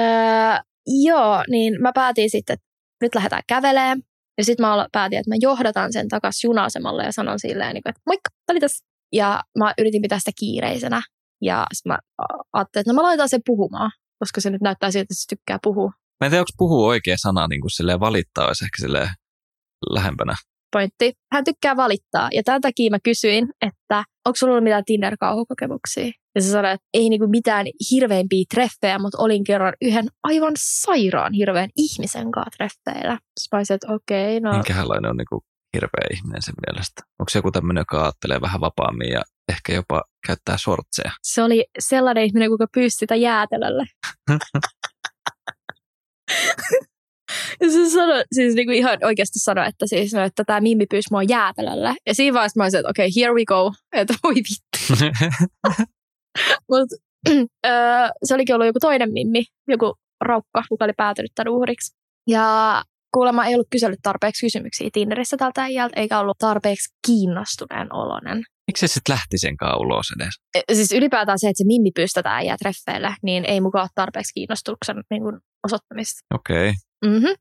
joo, 1.05 1.43
niin 1.49 1.81
mä 1.81 1.91
päätin 1.95 2.29
sitten, 2.29 2.53
että 2.53 2.65
nyt 3.01 3.15
lähdetään 3.15 3.43
kävelemään. 3.47 4.01
Ja 4.37 4.43
sitten 4.45 4.65
mä 4.65 4.87
päätin, 4.91 5.19
että 5.19 5.31
mä 5.31 5.35
johdatan 5.39 5.93
sen 5.93 6.07
takaisin 6.07 6.47
juna-asemalle 6.47 7.03
ja 7.03 7.11
sanon 7.11 7.39
silleen, 7.39 7.73
niin 7.73 7.83
kuin, 7.83 7.89
että 7.89 8.01
moikka, 8.05 8.29
oli 8.51 8.59
tässä. 8.59 8.85
Ja 9.13 9.43
mä 9.57 9.73
yritin 9.77 10.01
pitää 10.01 10.19
sitä 10.19 10.31
kiireisenä. 10.39 11.01
Ja 11.41 11.65
sitten 11.73 11.91
mä 11.91 11.99
ajattelin, 12.53 12.81
että 12.81 12.93
no 12.93 12.95
mä 12.95 13.03
laitan 13.03 13.29
sen 13.29 13.41
puhumaan, 13.45 13.91
koska 14.19 14.41
se 14.41 14.49
nyt 14.49 14.61
näyttää 14.61 14.91
siltä, 14.91 15.03
että 15.03 15.15
se 15.15 15.27
tykkää 15.29 15.59
puhua. 15.63 15.91
Mä 16.19 16.25
en 16.25 16.31
tiedä, 16.31 16.41
onko 16.41 16.51
puhuu 16.57 16.85
oikea 16.85 17.15
sana, 17.17 17.47
niin 17.47 17.61
kuin 17.61 17.71
silleen 17.71 17.99
valittaa 17.99 18.47
olisi 18.47 18.65
ehkä 18.65 18.77
silleen 18.81 19.09
lähempänä. 19.89 20.35
Pointti. 20.71 21.13
Hän 21.33 21.43
tykkää 21.43 21.75
valittaa. 21.75 22.29
Ja 22.33 22.43
tämän 22.43 22.61
takia 22.61 22.91
mä 22.91 22.97
kysyin, 23.03 23.49
että 23.61 24.03
onko 24.25 24.35
sulla 24.35 24.53
ollut 24.53 24.63
mitään 24.63 24.85
Tinder-kauhukokemuksia? 24.85 26.11
Ja 26.35 26.41
se 26.41 26.49
sanoi, 26.49 26.71
että 26.71 26.87
ei 26.93 27.09
niinku 27.09 27.27
mitään 27.27 27.65
hirveämpiä 27.91 28.45
treffejä, 28.53 28.99
mutta 28.99 29.17
olin 29.21 29.43
kerran 29.43 29.73
yhden 29.81 30.07
aivan 30.23 30.53
sairaan 30.57 31.33
hirveän 31.33 31.69
ihmisen 31.75 32.31
kanssa 32.31 32.57
treffeillä. 32.57 33.19
Sitten 33.39 33.75
että 33.75 33.93
okei, 33.93 34.39
no 34.39 34.51
Minkälainen 34.51 35.09
on 35.11 35.17
niin 35.17 35.29
kuin 35.29 35.41
hirveä 35.73 36.07
ihminen 36.13 36.41
sen 36.41 36.53
mielestä? 36.67 37.01
Onko 37.19 37.29
se 37.29 37.39
joku 37.39 37.51
tämmöinen, 37.51 37.81
joka 37.81 38.03
ajattelee 38.03 38.41
vähän 38.41 38.61
vapaammin 38.61 39.09
ja 39.09 39.21
ehkä 39.49 39.73
jopa 39.73 40.03
käyttää 40.27 40.57
sortseja? 40.57 41.11
se 41.23 41.43
oli 41.43 41.65
sellainen 41.79 42.23
ihminen, 42.23 42.49
kuka 42.49 42.65
pyysi 42.73 42.97
sitä 42.97 43.15
jäätelölle. 43.15 43.85
Ja 47.61 47.71
se 47.71 47.89
sanoi, 47.89 48.23
siis 48.31 48.55
niinku 48.55 48.71
ihan 48.71 48.97
oikeasti 49.03 49.39
sanoi, 49.39 49.67
että, 49.67 49.87
siis, 49.87 50.13
no, 50.13 50.23
että 50.23 50.43
tämä 50.43 50.61
Mimmi 50.61 50.85
pyysi 50.85 51.07
mua 51.11 51.23
jäätelölle. 51.23 51.95
Ja 52.07 52.15
siinä 52.15 52.33
vaiheessa 52.33 52.59
mä 52.59 52.63
olisin, 52.63 52.79
että 52.79 52.89
okei, 52.89 53.07
okay, 53.07 53.21
here 53.21 53.33
we 53.33 53.45
go. 53.45 53.73
Että 53.93 54.13
voi 54.23 54.35
vittu. 54.35 55.05
Mut, 56.69 56.89
öö, 57.65 58.07
se 58.23 58.33
olikin 58.33 58.55
ollut 58.55 58.67
joku 58.67 58.79
toinen 58.79 59.13
Mimmi, 59.13 59.43
joku 59.67 59.95
raukka, 60.21 60.63
kuka 60.69 60.85
oli 60.85 60.93
päätynyt 60.97 61.31
tämän 61.35 61.53
uhriksi. 61.53 61.95
Ja 62.27 62.83
kuulemma 63.13 63.45
ei 63.45 63.55
ollut 63.55 63.67
kysellyt 63.71 63.99
tarpeeksi 64.03 64.45
kysymyksiä 64.45 64.89
Tinderissä 64.93 65.37
tältä 65.37 65.63
äijältä, 65.63 65.99
eikä 65.99 66.19
ollut 66.19 66.37
tarpeeksi 66.37 66.95
kiinnostuneen 67.07 67.93
oloinen. 67.93 68.43
Miksi 68.67 68.87
se 68.87 68.93
sitten 68.93 69.13
lähti 69.13 69.37
sen 69.37 69.55
ulos 69.79 70.07
edes? 70.15 70.33
E, 70.55 70.75
Siis 70.75 70.91
ylipäätään 70.91 71.39
se, 71.39 71.47
että 71.47 71.57
se 71.57 71.67
Mimmi 71.67 71.91
pyysi 71.95 72.13
tätä 72.13 72.35
äijää 72.35 72.57
treffeille, 72.57 73.15
niin 73.23 73.45
ei 73.45 73.61
mukaan 73.61 73.83
ole 73.83 73.89
tarpeeksi 73.95 74.33
kiinnostuksen 74.33 74.95
niin 75.09 75.23
kuin 75.23 75.37
osoittamista. 75.63 76.19
Okei. 76.35 76.69
Okay. 76.69 77.13
Mm-hmm. 77.13 77.35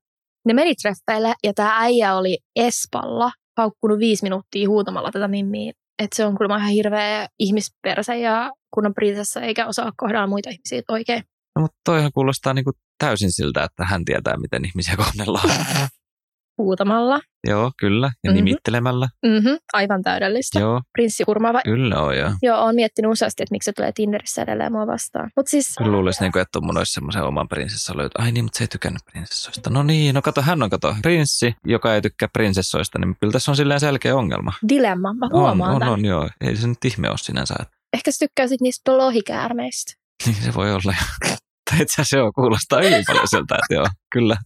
Ne 0.46 0.54
meni 0.54 0.75
treffeille 0.75 1.34
ja 1.44 1.54
tämä 1.54 1.78
äijä 1.80 2.14
oli 2.14 2.38
Espalla 2.56 3.30
haukkunut 3.58 3.98
viisi 3.98 4.22
minuuttia 4.22 4.68
huutamalla 4.68 5.10
tätä 5.12 5.28
mimmiä. 5.28 5.72
Että 6.02 6.16
se 6.16 6.25
on 6.25 6.37
kuulemma 6.37 6.56
ihan 6.56 6.70
hirveä 6.70 7.28
ihmisperse 7.38 8.18
ja 8.18 8.50
kunnon 8.75 8.94
prinsessa 8.94 9.40
eikä 9.40 9.66
osaa 9.66 9.92
kohdella 9.96 10.26
muita 10.26 10.50
ihmisiä 10.50 10.82
oikein. 10.88 11.22
No, 11.59 11.62
mutta 11.62 11.79
toihan 11.85 12.11
kuulostaa 12.15 12.55
niin 12.55 12.65
kuin 12.65 12.75
täysin 12.99 13.33
siltä, 13.33 13.62
että 13.65 13.85
hän 13.85 14.05
tietää, 14.05 14.37
miten 14.37 14.65
ihmisiä 14.65 14.97
kohdellaan. 14.97 15.50
Huutamalla. 16.59 17.21
Joo, 17.47 17.73
kyllä. 17.81 18.07
Ja 18.07 18.11
Mhm. 18.11 18.17
mm-hmm. 18.37 18.45
nimittelemällä. 18.45 19.09
Mm-hmm. 19.27 19.59
Aivan 19.73 20.03
täydellistä. 20.03 20.61
Joo, 20.61 20.83
Prinssi 20.93 21.25
Kurmaava. 21.25 21.61
kyllä 21.65 22.00
on 22.03 22.19
joo. 22.19 22.31
Joo, 22.43 22.61
olen 22.65 22.75
miettinyt 22.75 23.11
useasti, 23.12 23.43
että 23.43 23.53
miksi 23.53 23.65
se 23.65 23.73
tulee 23.73 23.93
Tinderissä 23.95 24.43
edelleen 24.43 24.73
mua 24.73 24.87
vastaan. 24.87 25.31
Mutta 25.37 25.50
siis, 25.50 25.75
Kyllä 25.79 25.91
luulisi, 25.93 26.21
niin 26.21 26.33
kuin, 26.33 26.43
että 26.43 26.61
mun 26.61 26.79
olisi 26.79 26.93
semmoisen 26.93 27.23
oman 27.23 27.49
prinsessan 27.49 27.97
löytä. 27.97 28.23
Ai 28.23 28.33
niin, 28.33 28.45
mutta 28.45 28.59
se 28.59 28.65
ei 28.65 28.69
tykännyt 28.69 29.03
prinsessoista. 29.12 29.71
No 29.71 29.83
niin, 29.83 30.15
no 30.15 30.23
kato, 30.23 30.43
hän 30.43 30.62
on 30.62 30.71
kato 30.71 30.97
prinssi, 31.03 31.55
joka 31.67 31.95
ei 31.95 32.03
tykkää 32.03 32.29
prinsessoista, 32.33 32.99
niin 32.99 33.17
kyllä 33.21 33.33
tässä 33.33 33.50
on 33.53 33.57
silleen 33.57 33.81
selkeä 33.81 34.17
ongelma. 34.17 34.53
dilemma. 34.69 35.12
Mä 35.15 35.27
On, 35.27 35.41
huomaan 35.41 35.75
on, 35.75 35.79
tämän. 35.81 35.93
on, 35.93 36.05
joo. 36.05 36.29
Ei 36.41 36.57
se 36.57 36.67
nyt 36.67 36.85
ihme 36.85 37.09
ole 37.11 37.19
sinänsä. 37.19 37.55
Ehkä 37.93 38.11
sä 38.11 38.19
tykkäisit 38.19 38.61
niistä 38.61 38.99
lohikäärmeistä. 38.99 39.93
Niin 40.27 40.37
se 40.45 40.55
voi 40.55 40.73
olla. 40.73 40.95
Tai 41.70 41.82
itse 41.82 41.94
asiassa 41.94 42.16
joo, 42.16 42.32
kuulostaa 42.32 42.82
hyvin 42.82 43.04
paljon 43.06 43.28
siltä, 43.28 43.54
että 43.54 43.75
joo, 43.75 43.87
kyllä. 44.12 44.37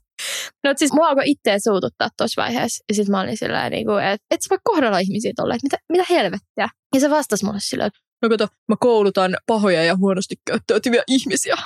No 0.64 0.74
siis 0.76 0.92
mua 0.92 1.08
alkoi 1.08 1.24
itseä 1.26 1.58
suututtaa 1.58 2.08
tuossa 2.16 2.42
vaiheessa. 2.42 2.84
Ja 2.88 2.94
sitten 2.94 3.10
mä 3.10 3.20
olin 3.20 3.36
sillä 3.36 3.70
niin 3.70 3.86
kuin, 3.86 4.04
että 4.04 4.26
et 4.30 4.42
sä 4.42 4.50
voi 4.50 4.58
kohdella 4.64 4.98
ihmisiä 4.98 5.32
tolleen, 5.36 5.56
että 5.56 5.76
mitä, 5.76 5.76
mitä 5.92 6.14
helvettiä. 6.14 6.68
Ja 6.94 7.00
se 7.00 7.10
vastasi 7.10 7.44
mulle 7.44 7.58
silleen, 7.60 7.86
että 7.86 8.00
no 8.22 8.28
kato, 8.28 8.48
mä 8.68 8.76
koulutan 8.80 9.36
pahoja 9.46 9.84
ja 9.84 9.96
huonosti 9.96 10.34
käyttäytyviä 10.46 11.02
ihmisiä. 11.08 11.56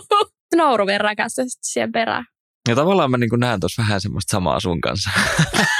Nauru 0.56 0.86
verrakästä 0.86 1.42
sitten 1.42 1.58
siihen 1.62 1.92
perään. 1.92 2.24
Ja 2.68 2.74
tavallaan 2.74 3.10
mä 3.10 3.18
niin 3.18 3.30
näen 3.36 3.60
tuossa 3.60 3.82
vähän 3.82 4.00
semmoista 4.00 4.30
samaa 4.30 4.60
sun 4.60 4.80
kanssa. 4.80 5.10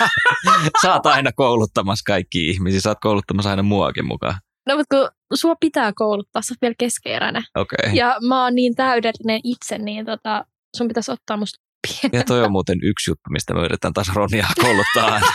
sä 0.82 0.92
oot 0.92 1.06
aina 1.06 1.32
kouluttamassa 1.32 2.02
kaikki 2.06 2.50
ihmisiä, 2.50 2.80
sä 2.80 2.88
oot 2.88 2.98
kouluttamassa 3.00 3.50
aina 3.50 3.62
muakin 3.62 4.06
mukaan. 4.06 4.34
No 4.68 4.76
mutta 4.76 4.96
kun 4.96 5.08
sua 5.34 5.54
pitää 5.60 5.92
kouluttaa, 5.94 6.42
sä 6.42 6.54
vielä 6.62 6.74
keskeeräinen. 6.78 7.42
Okay. 7.54 7.94
Ja 7.94 8.16
mä 8.28 8.44
oon 8.44 8.54
niin 8.54 8.74
täydellinen 8.74 9.40
itse, 9.44 9.78
niin 9.78 10.06
tota, 10.06 10.44
sun 10.76 10.88
pitäisi 10.88 11.12
ottaa 11.12 11.36
musta 11.36 11.58
pieni. 11.88 12.18
Ja 12.18 12.24
toi 12.24 12.42
on 12.42 12.52
muuten 12.52 12.78
yksi 12.82 13.10
juttu, 13.10 13.30
mistä 13.30 13.54
mä 13.54 13.64
yritän 13.64 13.92
taas 13.92 14.14
Ronia 14.14 14.46
kouluttaa. 14.62 15.20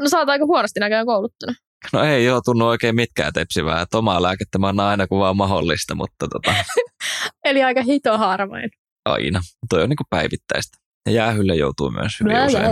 No 0.00 0.08
sä 0.08 0.18
oot 0.18 0.28
aika 0.28 0.44
huonosti 0.44 0.80
näköjään 0.80 1.06
kouluttunut. 1.06 1.56
No 1.92 2.02
ei 2.02 2.24
joutunut 2.24 2.68
oikein 2.68 2.94
mitkään 2.94 3.32
tepsivää. 3.32 3.80
Että 3.80 3.98
omaa 3.98 4.22
lääkettä 4.22 4.58
mä 4.58 4.68
annan 4.68 4.86
aina 4.86 5.06
kun 5.06 5.18
vaan 5.18 5.36
mahdollista, 5.36 5.94
mutta 5.94 6.28
tota, 6.28 6.54
Eli 7.44 7.62
aika 7.62 7.82
hito 7.82 8.18
harvoin. 8.18 8.70
aina. 9.04 9.40
Toi 9.68 9.82
on 9.82 9.88
niinku 9.88 10.04
päivittäistä. 10.10 10.78
Ja 11.06 11.12
jäähylle 11.12 11.56
joutuu 11.56 11.90
myös 11.90 12.12
hyvin 12.20 12.46
usein. 12.46 12.64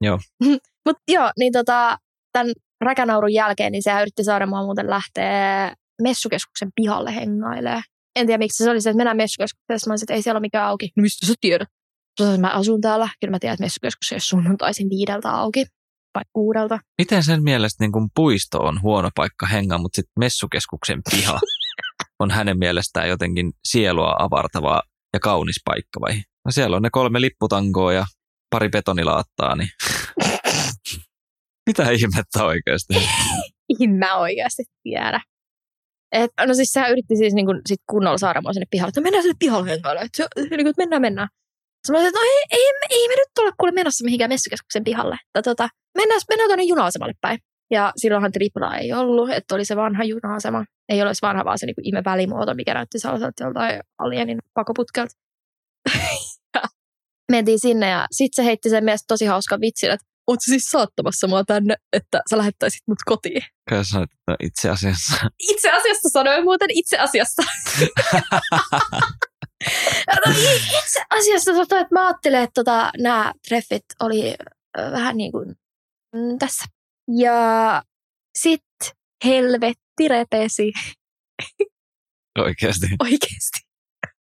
Joo. 0.00 0.18
Mutta 0.86 1.02
joo, 1.08 1.30
niin 1.38 1.52
tota, 1.52 1.98
tämän 2.32 2.52
räkänaurun 2.80 3.32
jälkeen, 3.32 3.72
niin 3.72 3.82
sehän 3.82 4.02
yritti 4.02 4.24
saada 4.24 4.46
mua 4.46 4.62
muuten 4.64 4.90
lähteä 4.90 5.74
messukeskuksen 6.02 6.68
pihalle 6.74 7.14
hengailee. 7.14 7.80
En 8.16 8.26
tiedä 8.26 8.38
miksi 8.38 8.64
se 8.64 8.70
oli 8.70 8.80
se, 8.80 8.90
että 8.90 8.96
mennään 8.96 9.16
messukeskukseen. 9.16 9.78
Mä 9.86 9.92
olisin, 9.92 10.04
että 10.04 10.14
ei 10.14 10.22
siellä 10.22 10.38
ole 10.38 10.40
mikään 10.40 10.66
auki. 10.66 10.92
No 10.96 11.00
mistä 11.00 11.26
sä 11.26 11.34
tiedät? 11.40 11.68
Mä 12.20 12.24
sanoin, 12.26 12.40
mä 12.40 12.48
asun 12.48 12.80
täällä. 12.80 13.08
Kyllä 13.20 13.30
mä 13.30 13.38
tiedän, 13.38 13.54
että 13.54 13.64
messukeskus 13.64 14.12
ei 14.12 14.16
ole 14.16 14.20
sunnuntaisin 14.20 14.90
viideltä 14.90 15.30
auki. 15.30 15.66
Vai 16.14 16.22
kuudelta. 16.32 16.78
Miten 16.98 17.24
sen 17.24 17.42
mielestä 17.42 17.84
niin 17.84 17.92
kun 17.92 18.08
puisto 18.14 18.58
on 18.58 18.82
huono 18.82 19.10
paikka 19.14 19.46
hengaa, 19.46 19.78
mutta 19.78 19.96
sitten 19.96 20.12
messukeskuksen 20.18 21.00
piha 21.10 21.40
on 22.22 22.30
hänen 22.30 22.58
mielestään 22.58 23.08
jotenkin 23.08 23.52
sielua 23.64 24.16
avartava 24.18 24.82
ja 25.12 25.20
kaunis 25.20 25.60
paikka 25.64 26.00
vai? 26.00 26.22
No 26.44 26.50
siellä 26.50 26.76
on 26.76 26.82
ne 26.82 26.90
kolme 26.90 27.20
lipputankoa 27.20 27.92
ja 27.92 28.06
pari 28.50 28.68
betonilaattaa, 28.68 29.56
niin 29.56 29.68
mitä 31.66 31.90
ihmettä 31.90 32.44
oikeasti? 32.44 32.94
En 33.80 33.90
mä 34.02 34.16
oikeasti 34.16 34.64
tiedä. 34.82 35.20
Et, 36.12 36.30
no 36.46 36.54
siis 36.54 36.72
sehän 36.72 36.90
yritti 36.90 37.16
siis 37.16 37.34
niin 37.34 37.46
kun, 37.46 37.60
sit 37.68 37.80
kunnolla 37.90 38.18
saada 38.18 38.40
mua 38.40 38.52
sinne 38.52 38.66
pihalle, 38.70 38.88
että 38.88 39.00
no 39.00 39.02
mennään 39.02 39.22
sinne 39.22 39.36
pihalle 39.38 39.70
hengaille. 39.70 40.00
Että, 40.00 40.28
niin 40.36 40.66
että 40.66 40.82
mennään, 40.82 41.02
mennään. 41.02 41.28
Sanoin, 41.86 42.06
että 42.06 42.18
no 42.18 42.24
ei, 42.24 42.58
ei, 42.58 42.64
ei 42.90 43.08
me 43.08 43.14
nyt 43.14 43.38
ole 43.38 43.52
kuule 43.60 43.72
menossa 43.72 44.04
mihinkään 44.04 44.30
messukeskuksen 44.30 44.84
pihalle. 44.84 45.16
Että, 45.34 45.42
tota, 45.50 45.68
mennään, 45.98 46.20
mennään 46.28 46.48
tuonne 46.48 46.64
juna-asemalle 46.64 47.14
päin. 47.20 47.38
Ja 47.70 47.92
silloinhan 47.96 48.32
tripla 48.32 48.76
ei 48.76 48.92
ollut, 48.92 49.30
että 49.30 49.54
oli 49.54 49.64
se 49.64 49.76
vanha 49.76 50.04
juna-asema. 50.04 50.64
Ei 50.88 51.02
ole 51.02 51.12
vanha, 51.22 51.44
vaan 51.44 51.58
se 51.58 51.66
niin 51.66 51.74
ihme 51.82 52.02
välimuoto, 52.04 52.54
mikä 52.54 52.74
näytti 52.74 52.98
sellaiselta 52.98 53.44
joltain 53.44 53.80
alienin 53.98 54.38
pakoputkelta. 54.54 55.14
mentiin 57.32 57.60
sinne 57.60 57.88
ja 57.88 58.06
sitten 58.10 58.44
se 58.44 58.48
heitti 58.48 58.70
sen 58.70 58.84
mielestä 58.84 59.04
tosi 59.08 59.24
hauskan 59.24 59.60
vitsin, 59.60 59.90
että 59.90 60.06
oot 60.26 60.40
sä 60.40 60.50
siis 60.50 60.64
saattamassa 60.64 61.26
mua 61.26 61.44
tänne, 61.44 61.74
että 61.92 62.20
sä 62.30 62.38
lähettäisit 62.38 62.80
mut 62.88 62.98
kotiin. 63.04 63.42
Kai 63.70 63.84
sanoit, 63.84 64.10
että 64.12 64.22
no 64.28 64.36
itse 64.42 64.70
asiassa. 64.70 65.16
Itse 65.38 65.70
asiassa 65.70 66.08
sanoin 66.12 66.44
muuten 66.44 66.68
itse 66.70 66.98
asiassa. 66.98 67.42
no, 70.26 70.32
i- 70.32 70.78
itse 70.78 71.00
asiassa 71.10 71.52
tota, 71.52 71.80
että 71.80 71.94
mä 71.94 72.06
ajattelen, 72.06 72.42
että 72.42 72.52
tota, 72.54 72.90
nämä 72.98 73.32
treffit 73.48 73.84
oli 74.00 74.34
vähän 74.92 75.16
niin 75.16 75.32
kuin 75.32 75.48
mm, 76.14 76.38
tässä. 76.38 76.64
Ja 77.18 77.82
sit 78.38 78.62
helvetti 79.24 80.08
repesi 80.08 80.72
Oikeasti. 82.38 82.86
oikeasti. 83.00 83.60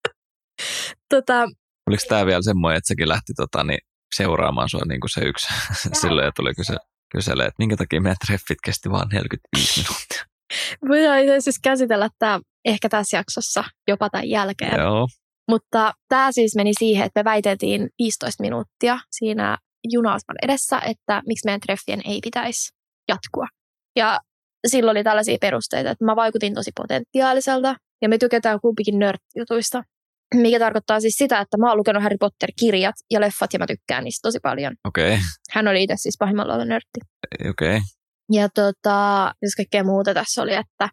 tota, 1.14 1.44
Oliko 1.90 2.02
tämä 2.08 2.26
vielä 2.26 2.42
semmoinen, 2.42 2.78
että 2.78 2.88
sekin 2.88 3.08
lähti 3.08 3.32
tota, 3.36 3.64
niin, 3.64 3.78
seuraamaan 4.16 4.68
sua 4.68 4.80
niin 4.88 5.00
kuin 5.00 5.10
se 5.10 5.20
yksi 5.20 5.46
silloin 6.00 6.24
ja 6.24 6.32
tuli 6.36 6.54
kyse, 6.54 6.76
kyselee, 7.12 7.46
että 7.46 7.58
minkä 7.58 7.76
takia 7.76 8.00
meidän 8.00 8.16
treffit 8.26 8.58
kesti 8.64 8.90
vaan 8.90 9.08
45 9.08 9.80
minuuttia. 9.80 10.24
voidaan 10.88 11.20
itse 11.20 11.36
asiassa 11.36 11.60
käsitellä 11.62 12.08
tämä 12.18 12.40
ehkä 12.64 12.88
tässä 12.88 13.16
jaksossa 13.16 13.64
jopa 13.88 14.10
tämän 14.10 14.28
jälkeen. 14.28 14.80
Joo, 14.80 15.08
Mutta 15.50 15.92
tämä 16.08 16.32
siis 16.32 16.56
meni 16.56 16.72
siihen, 16.78 17.06
että 17.06 17.20
me 17.20 17.24
väiteltiin 17.24 17.88
15 17.98 18.42
minuuttia 18.42 18.98
siinä 19.10 19.58
junasman 19.92 20.36
edessä, 20.42 20.78
että 20.78 21.22
miksi 21.26 21.46
meidän 21.46 21.60
treffien 21.60 22.00
ei 22.04 22.20
pitäisi 22.22 22.72
jatkua. 23.08 23.46
Ja 23.96 24.18
silloin 24.66 24.96
oli 24.96 25.04
tällaisia 25.04 25.36
perusteita, 25.40 25.90
että 25.90 26.04
mä 26.04 26.16
vaikutin 26.16 26.54
tosi 26.54 26.70
potentiaaliselta 26.76 27.76
ja 28.02 28.08
me 28.08 28.18
tykätään 28.18 28.60
kumpikin 28.60 28.98
nörtjutuista. 28.98 29.82
Mikä 30.34 30.58
tarkoittaa 30.58 31.00
siis 31.00 31.14
sitä, 31.14 31.40
että 31.40 31.56
mä 31.56 31.68
oon 31.68 31.78
lukenut 31.78 32.02
Harry 32.02 32.16
Potter-kirjat 32.20 32.94
ja 33.10 33.20
leffat 33.20 33.52
ja 33.52 33.58
mä 33.58 33.66
tykkään 33.66 34.04
niistä 34.04 34.28
tosi 34.28 34.38
paljon. 34.42 34.72
okei, 34.84 35.18
Hän 35.50 35.68
oli 35.68 35.82
itse 35.82 35.94
siis 35.96 36.16
pahimmalla 36.18 36.64
nörtti. 36.64 37.00
okei. 37.50 37.80
Ja 38.32 38.48
tota, 38.54 39.32
jos 39.42 39.54
kaikkea 39.56 39.84
muuta 39.84 40.14
tässä 40.14 40.42
oli, 40.42 40.54
että 40.54 40.88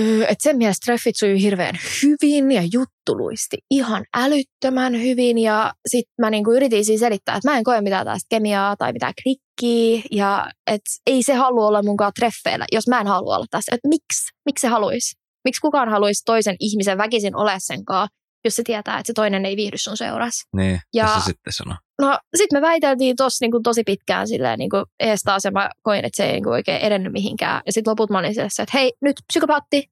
öö, 0.00 0.26
et 0.28 0.40
sen 0.40 0.56
mielestä 0.56 0.84
treffit 0.84 1.16
sujui 1.16 1.42
hirveän 1.42 1.74
hyvin 2.02 2.52
ja 2.52 2.62
juttu 2.62 3.16
luisti 3.16 3.56
ihan 3.70 4.04
älyttömän 4.16 5.02
hyvin. 5.02 5.38
Ja 5.38 5.72
sitten 5.88 6.14
mä 6.20 6.30
niinku 6.30 6.52
yritin 6.52 6.84
siis 6.84 7.00
selittää, 7.00 7.36
että 7.36 7.50
mä 7.50 7.58
en 7.58 7.64
koe 7.64 7.80
mitään 7.80 8.06
tästä 8.06 8.26
kemiaa 8.30 8.76
tai 8.76 8.92
mitään 8.92 9.12
krikkiä. 9.22 10.02
Ja 10.12 10.50
et 10.66 10.80
ei 11.06 11.22
se 11.22 11.34
halua 11.34 11.66
olla 11.66 11.82
munkaan 11.82 12.12
treffeillä, 12.18 12.64
jos 12.72 12.88
mä 12.88 13.00
en 13.00 13.06
halua 13.06 13.36
olla 13.36 13.46
tässä. 13.50 13.74
Et 13.74 13.80
miksi? 13.86 14.28
Miksi 14.46 14.60
se 14.60 14.68
haluaisi? 14.68 15.16
Miksi 15.44 15.60
kukaan 15.60 15.88
haluaisi 15.88 16.22
toisen 16.24 16.56
ihmisen 16.60 16.98
väkisin 16.98 17.36
ole 17.36 17.54
senkaan, 17.58 18.08
jos 18.44 18.56
se 18.56 18.62
tietää, 18.62 18.98
että 18.98 19.06
se 19.06 19.12
toinen 19.12 19.46
ei 19.46 19.56
viihdy 19.56 19.78
sun 19.78 19.96
seurassa? 19.96 20.48
Niin, 20.56 20.80
Ja- 20.94 21.08
se 21.18 21.24
sitten 21.24 21.52
sano. 21.52 21.74
No 22.02 22.18
sitten 22.36 22.56
me 22.62 22.66
väiteltiin 22.66 23.16
tossa 23.16 23.44
niinku 23.44 23.60
tosi 23.62 23.82
pitkään 23.84 24.28
silleen 24.28 24.58
niinku 24.58 24.84
ees 25.00 25.20
taas 25.22 25.44
ja 25.44 25.50
mä 25.50 25.70
koin, 25.82 26.04
että 26.04 26.16
se 26.16 26.24
ei 26.26 26.32
niinku 26.32 26.50
oikein 26.50 26.80
edennyt 26.80 27.12
mihinkään. 27.12 27.62
Ja 27.66 27.72
sitten 27.72 27.90
loput 27.90 28.10
mä 28.10 28.18
olin 28.18 28.34
silleen, 28.34 28.50
että 28.58 28.78
hei 28.78 28.92
nyt 29.02 29.16
psykopaatti, 29.26 29.90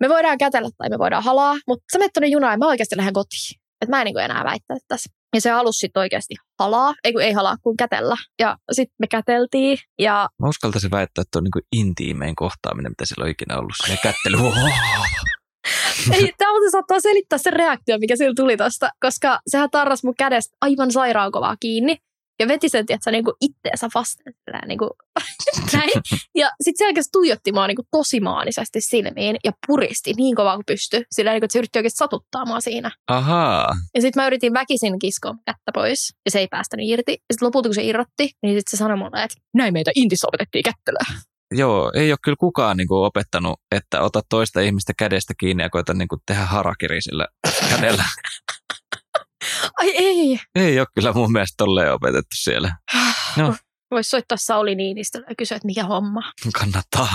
me 0.00 0.08
voidaan 0.08 0.38
kätellä 0.38 0.68
tai 0.78 0.88
me 0.88 0.98
voidaan 0.98 1.24
halaa, 1.24 1.54
mutta 1.66 1.84
sä 1.92 1.98
menet 1.98 2.12
tonne 2.12 2.28
junaan 2.28 2.52
ja 2.52 2.58
mä 2.58 2.66
oikeasti 2.66 2.96
lähden 2.96 3.14
kotiin. 3.14 3.60
Että 3.80 3.90
mä 3.96 4.00
en 4.00 4.04
niinku 4.04 4.18
enää 4.18 4.44
väittää 4.44 4.76
tässä. 4.88 5.10
Ja 5.34 5.40
se 5.40 5.50
halusi 5.50 5.78
sitten 5.78 6.00
oikeasti 6.00 6.34
halaa, 6.60 6.94
ei 7.04 7.12
kun 7.12 7.22
ei 7.22 7.32
halaa, 7.32 7.56
kun 7.62 7.76
kätellä. 7.76 8.16
Ja 8.38 8.56
sitten 8.72 8.96
me 8.98 9.06
käteltiin 9.06 9.78
ja 9.98 10.28
Mä 10.42 10.48
uskaltaisin 10.48 10.90
väittää, 10.90 11.22
että 11.22 11.38
on 11.38 11.44
niin 11.44 11.66
intiimein 11.72 12.36
kohtaaminen, 12.36 12.92
mitä 12.92 13.06
sillä 13.06 13.24
on 13.24 13.30
ikinä 13.30 13.58
ollut. 13.58 13.72
Se 13.86 13.96
kättely. 14.02 14.36
Ei, 16.12 16.32
tämä 16.38 16.52
muuten 16.52 16.70
saattaa 16.70 17.00
selittää 17.00 17.38
sen 17.38 17.52
reaktio, 17.52 17.98
mikä 17.98 18.16
sillä 18.16 18.34
tuli 18.36 18.56
tosta, 18.56 18.90
koska 19.00 19.40
sehän 19.46 19.70
tarras 19.70 20.04
mun 20.04 20.14
kädestä 20.18 20.56
aivan 20.60 20.92
sairaan 20.92 21.32
kovaa 21.32 21.56
kiinni. 21.60 21.96
Ja 22.40 22.48
veti 22.48 22.68
sen, 22.68 22.86
tiedätkö, 22.86 23.10
niin 23.10 23.24
kuin 23.24 23.34
itteensä 23.40 23.88
vasten. 23.94 24.34
Niin 24.66 24.78
kuin, 24.78 24.90
näin. 25.72 25.90
Ja 26.34 26.50
sitten 26.60 26.78
se 26.78 26.86
oikeasti 26.86 27.10
tuijotti 27.12 27.52
mua 27.52 27.66
niin 27.66 27.76
kuin 27.76 27.86
tosi 27.90 28.20
maanisesti 28.20 28.80
silmiin 28.80 29.36
ja 29.44 29.52
puristi 29.66 30.12
niin 30.16 30.36
kovaa 30.36 30.54
kuin 30.54 30.64
pystyi. 30.66 31.04
Sillä 31.12 31.30
niin 31.30 31.40
kuin, 31.40 31.44
että 31.44 31.52
se 31.52 31.58
yritti 31.58 31.78
oikeasti 31.78 31.96
satuttaa 31.96 32.46
mua 32.46 32.60
siinä. 32.60 32.90
Ahaa. 33.08 33.74
Ja 33.94 34.00
sitten 34.00 34.22
mä 34.22 34.26
yritin 34.26 34.52
väkisin 34.52 34.98
kiskoa 34.98 35.34
kättä 35.46 35.72
pois. 35.74 36.14
Ja 36.24 36.30
se 36.30 36.38
ei 36.38 36.48
päästänyt 36.50 36.86
irti. 36.88 37.12
Ja 37.12 37.16
sitten 37.32 37.46
lopulta 37.46 37.68
kun 37.68 37.74
se 37.74 37.84
irrotti, 37.84 38.30
niin 38.42 38.58
sitten 38.58 38.70
se 38.70 38.76
sanoi 38.76 38.96
mulle, 38.96 39.22
että 39.22 39.36
näin 39.54 39.72
meitä 39.72 39.90
Intissä 39.94 40.28
opetettiin 40.28 40.62
kättelöä. 40.62 41.20
Joo, 41.54 41.92
ei 41.94 42.12
ole 42.12 42.18
kyllä 42.24 42.36
kukaan 42.40 42.76
niin 42.76 42.88
kuin, 42.88 43.06
opettanut, 43.06 43.60
että 43.72 44.00
ota 44.00 44.22
toista 44.28 44.60
ihmistä 44.60 44.92
kädestä 44.98 45.34
kiinni 45.40 45.62
ja 45.62 45.70
koita 45.70 45.94
niin 45.94 46.08
kuin, 46.08 46.20
tehdä 46.26 46.44
harakiri 46.44 47.02
sillä 47.02 47.26
kädellä. 47.70 48.04
Ai 49.78 49.90
ei. 49.96 50.40
ei 50.54 50.80
ole 50.80 50.86
kyllä 50.94 51.12
mun 51.12 51.32
mielestä 51.32 51.54
tolleen 51.56 51.92
opetettu 51.92 52.36
siellä. 52.36 52.76
No. 53.36 53.54
Voisi 53.90 54.10
soittaa 54.10 54.38
Sauli 54.38 54.74
Niinistölle 54.74 55.26
ja 55.28 55.34
kysyä, 55.38 55.56
että 55.56 55.66
mikä 55.66 55.84
homma. 55.84 56.22
Kannattaa. 56.60 57.08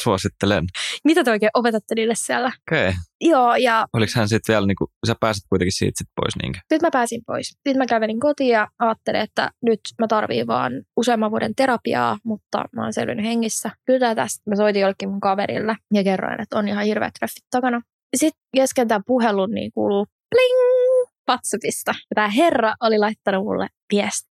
Suosittelen. 0.00 0.64
Mitä 1.08 1.24
te 1.24 1.30
oikein 1.30 1.50
opetatte 1.54 1.94
niille 1.94 2.14
siellä? 2.16 2.52
Okei. 2.68 2.88
Okay. 2.88 3.00
Joo, 3.20 3.54
ja 3.54 3.86
Oliko 3.92 4.12
hän 4.16 4.28
sitten 4.28 4.52
vielä, 4.52 4.66
niin 4.66 4.76
kuin, 4.76 4.88
sä 5.06 5.14
pääsit 5.20 5.44
kuitenkin 5.48 5.72
siitä 5.72 5.98
sit 5.98 6.08
pois 6.16 6.36
niinkö? 6.42 6.58
sitten 6.58 6.86
mä 6.86 6.90
pääsin 6.92 7.22
pois. 7.26 7.48
Sitten 7.48 7.78
mä 7.78 7.86
kävelin 7.86 8.20
kotiin 8.20 8.50
ja 8.50 8.68
ajattelin, 8.78 9.20
että 9.20 9.50
nyt 9.62 9.80
mä 9.98 10.06
tarviin 10.08 10.46
vaan 10.46 10.72
useamman 10.96 11.30
vuoden 11.30 11.54
terapiaa, 11.54 12.18
mutta 12.24 12.64
mä 12.76 12.82
oon 12.82 12.92
selvinnyt 12.92 13.26
hengissä. 13.26 13.70
Kyllä 13.86 14.14
tästä 14.14 14.50
mä 14.50 14.56
soitin 14.56 14.80
jollekin 14.82 15.10
mun 15.10 15.20
kaverille 15.20 15.76
ja 15.94 16.04
kerroin, 16.04 16.40
että 16.40 16.58
on 16.58 16.68
ihan 16.68 16.84
hirveät 16.84 17.14
treffit 17.18 17.44
takana. 17.50 17.80
Sitten 18.16 18.42
kesken 18.56 18.88
tämän 18.88 19.02
puhelun 19.06 19.50
niin 19.50 19.70
kuuluu 19.74 20.06
pling 20.30 21.10
WhatsAppista. 21.30 21.90
Ja 21.90 22.14
tämä 22.14 22.28
herra 22.28 22.74
oli 22.80 22.98
laittanut 22.98 23.44
mulle 23.44 23.66
viesti. 23.92 24.29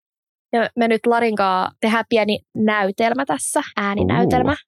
Ja 0.54 0.70
me 0.76 0.88
nyt 0.88 1.06
Larinkaa 1.06 1.70
tehdään 1.80 2.04
pieni 2.08 2.38
näytelmä 2.56 3.24
tässä, 3.26 3.62
ääninäytelmä. 3.76 4.54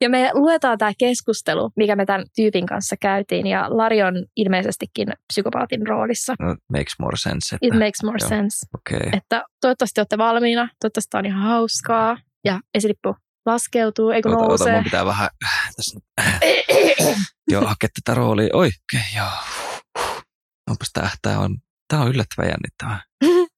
Ja 0.00 0.10
me 0.10 0.30
luetaan 0.34 0.78
tämä 0.78 0.92
keskustelu, 0.98 1.70
mikä 1.76 1.96
me 1.96 2.06
tämän 2.06 2.26
tyypin 2.36 2.66
kanssa 2.66 2.96
käytiin. 3.00 3.46
Ja 3.46 3.66
Lari 3.68 4.02
on 4.02 4.14
ilmeisestikin 4.36 5.08
psykopaatin 5.32 5.86
roolissa. 5.86 6.34
No, 6.40 6.56
makes 6.72 6.94
more 7.00 7.16
sense. 7.16 7.56
It 7.56 7.58
Että, 7.62 7.78
makes 7.84 8.02
more 8.04 8.18
joo. 8.20 8.28
sense. 8.28 8.66
Okay. 8.74 9.08
Että 9.12 9.44
toivottavasti 9.60 10.00
olette 10.00 10.18
valmiina. 10.18 10.68
Toivottavasti 10.80 11.10
tämä 11.10 11.18
on 11.20 11.26
ihan 11.26 11.42
hauskaa. 11.42 12.16
Ja 12.44 12.60
esilippu 12.74 13.16
laskeutuu, 13.46 14.10
eikö 14.10 14.28
Ota, 14.28 14.38
ota, 14.38 14.48
nousee. 14.48 14.74
mun 14.74 14.84
pitää 14.84 15.04
vähän 15.04 15.28
tässä 15.76 15.98
nyt. 15.98 16.04
Joo, 17.50 17.60
hakea 17.66 17.88
tätä 18.04 18.14
roolia. 18.14 18.48
Oi, 18.52 18.66
okay, 18.66 19.06
joo. 19.16 19.28
Onpas 20.70 20.90
tää, 20.92 21.10
tää 21.22 21.38
on, 21.38 21.56
tää 21.88 22.00
on 22.00 22.08
yllättävän 22.08 22.50
jännittävää. 22.50 23.00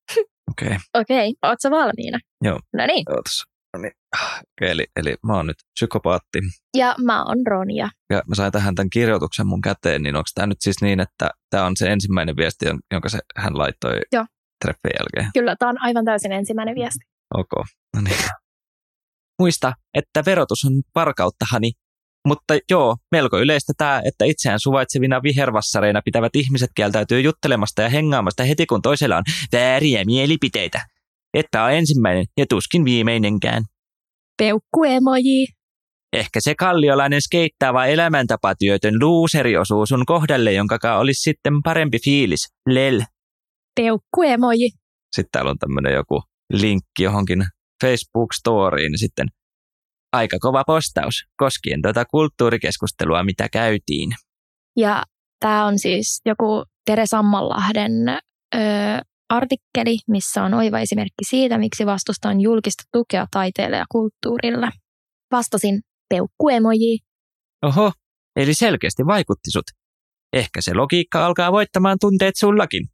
Okei, 0.52 0.66
okay, 0.66 0.78
Okei, 0.94 1.28
okay, 1.28 1.50
ootko 1.50 1.70
valmiina? 1.70 2.18
Joo. 2.44 2.60
No 2.72 2.86
niin. 2.86 3.04
ootas. 3.16 3.44
No 3.76 3.82
niin. 3.82 3.92
Okay, 4.14 4.70
eli, 4.70 4.86
eli 4.96 5.14
mä 5.26 5.36
oon 5.36 5.46
nyt 5.46 5.56
psykopaatti 5.74 6.38
Ja 6.76 6.94
mä 7.04 7.24
oon 7.24 7.46
Ronja. 7.46 7.88
ja 8.10 8.22
mä 8.28 8.34
sain 8.34 8.52
tähän 8.52 8.74
tämän 8.74 8.90
kirjoituksen 8.90 9.46
mun 9.46 9.60
käteen, 9.60 10.02
niin 10.02 10.16
onko 10.16 10.28
tämä 10.34 10.46
nyt 10.46 10.60
siis 10.60 10.76
niin, 10.82 11.00
että 11.00 11.30
tämä 11.50 11.66
on 11.66 11.76
se 11.76 11.92
ensimmäinen 11.92 12.36
viesti, 12.36 12.66
jon- 12.66 12.80
jonka 12.92 13.08
se, 13.08 13.18
hän 13.36 13.58
laittoi 13.58 14.00
Joo. 14.12 14.26
treffin 14.64 14.90
jälkeen? 14.98 15.30
Kyllä, 15.34 15.56
tämä 15.56 15.68
on 15.68 15.82
aivan 15.82 16.04
täysin 16.04 16.32
ensimmäinen 16.32 16.74
viesti. 16.74 17.04
Ok, 17.34 17.52
no 17.96 18.02
niin. 18.02 18.16
muista, 19.40 19.72
että 19.94 20.22
verotus 20.26 20.64
on 20.64 20.82
varkauttahani. 20.94 21.72
Mutta 22.28 22.54
joo, 22.70 22.96
melko 23.10 23.38
yleistä 23.38 23.72
tämä, 23.78 24.02
että 24.04 24.24
itseään 24.24 24.60
suvaitsevina 24.60 25.22
vihervassareina 25.22 26.00
pitävät 26.04 26.36
ihmiset 26.36 26.70
kieltäytyy 26.74 27.20
juttelemasta 27.20 27.82
ja 27.82 27.88
hengaamasta 27.88 28.44
heti 28.44 28.66
kun 28.66 28.82
toisella 28.82 29.16
on 29.16 29.22
vääriä 29.52 30.04
mielipiteitä. 30.04 30.86
Että 31.34 31.64
on 31.64 31.72
ensimmäinen 31.72 32.24
ja 32.38 32.46
tuskin 32.48 32.84
viimeinenkään. 32.84 33.62
Peukkuemoji. 34.38 35.46
Ehkä 36.12 36.40
se 36.40 36.54
kalliolainen 36.54 37.22
skeittaava 37.22 37.86
elämäntapatyötön 37.86 38.94
luuseri 39.00 39.56
osuu 39.56 39.86
sun 39.86 40.06
kohdalle, 40.06 40.52
jonka 40.52 40.98
olisi 40.98 41.22
sitten 41.22 41.62
parempi 41.64 41.98
fiilis. 42.04 42.48
Lel. 42.68 43.02
Peukkuemoji. 43.80 44.70
Sitten 45.16 45.32
täällä 45.32 45.50
on 45.50 45.58
tämmöinen 45.58 45.94
joku 45.94 46.22
linkki 46.52 47.02
johonkin 47.02 47.44
Facebook-storiin, 47.84 48.90
niin 48.92 48.98
sitten 48.98 49.26
aika 50.12 50.38
kova 50.40 50.64
postaus 50.66 51.14
koskien 51.36 51.82
tätä 51.82 52.04
kulttuurikeskustelua, 52.10 53.24
mitä 53.24 53.48
käytiin. 53.48 54.10
Ja 54.76 55.02
tämä 55.40 55.66
on 55.66 55.78
siis 55.78 56.20
joku 56.26 56.64
Tere 56.84 57.06
Sammanlahden 57.06 57.92
ö, 58.54 58.58
artikkeli, 59.28 59.98
missä 60.08 60.42
on 60.42 60.54
oiva 60.54 60.78
esimerkki 60.78 61.24
siitä, 61.24 61.58
miksi 61.58 61.86
vastustan 61.86 62.40
julkista 62.40 62.84
tukea 62.92 63.26
taiteelle 63.30 63.76
ja 63.76 63.84
kulttuurille. 63.92 64.70
Vastasin 65.30 65.80
peukkuemoji. 66.08 66.98
Oho, 67.62 67.92
eli 68.36 68.54
selkeästi 68.54 69.06
vaikutti 69.06 69.50
sut. 69.50 69.64
Ehkä 70.32 70.60
se 70.60 70.74
logiikka 70.74 71.26
alkaa 71.26 71.52
voittamaan 71.52 71.96
tunteet 72.00 72.34
sullakin. 72.36 72.86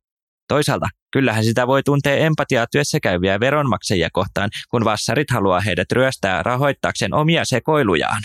Toisaalta, 0.48 0.86
kyllähän 1.12 1.44
sitä 1.44 1.66
voi 1.66 1.82
tuntea 1.82 2.16
empatiaa 2.16 2.66
työssä 2.72 2.98
käyviä 3.00 3.40
veronmaksajia 3.40 4.08
kohtaan, 4.12 4.50
kun 4.70 4.84
vassarit 4.84 5.30
haluaa 5.30 5.60
heidät 5.60 5.92
ryöstää 5.92 6.42
rahoittaakseen 6.42 7.14
omia 7.14 7.44
sekoilujaan. 7.44 8.22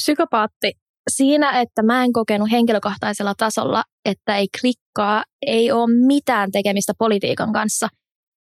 Psykopaatti. 0.00 0.72
Siinä, 1.10 1.60
että 1.60 1.82
mä 1.82 2.04
en 2.04 2.12
kokenut 2.12 2.50
henkilökohtaisella 2.50 3.34
tasolla, 3.34 3.84
että 4.04 4.36
ei 4.36 4.46
klikkaa, 4.60 5.24
ei 5.46 5.72
ole 5.72 6.06
mitään 6.06 6.50
tekemistä 6.50 6.92
politiikan 6.98 7.52
kanssa. 7.52 7.88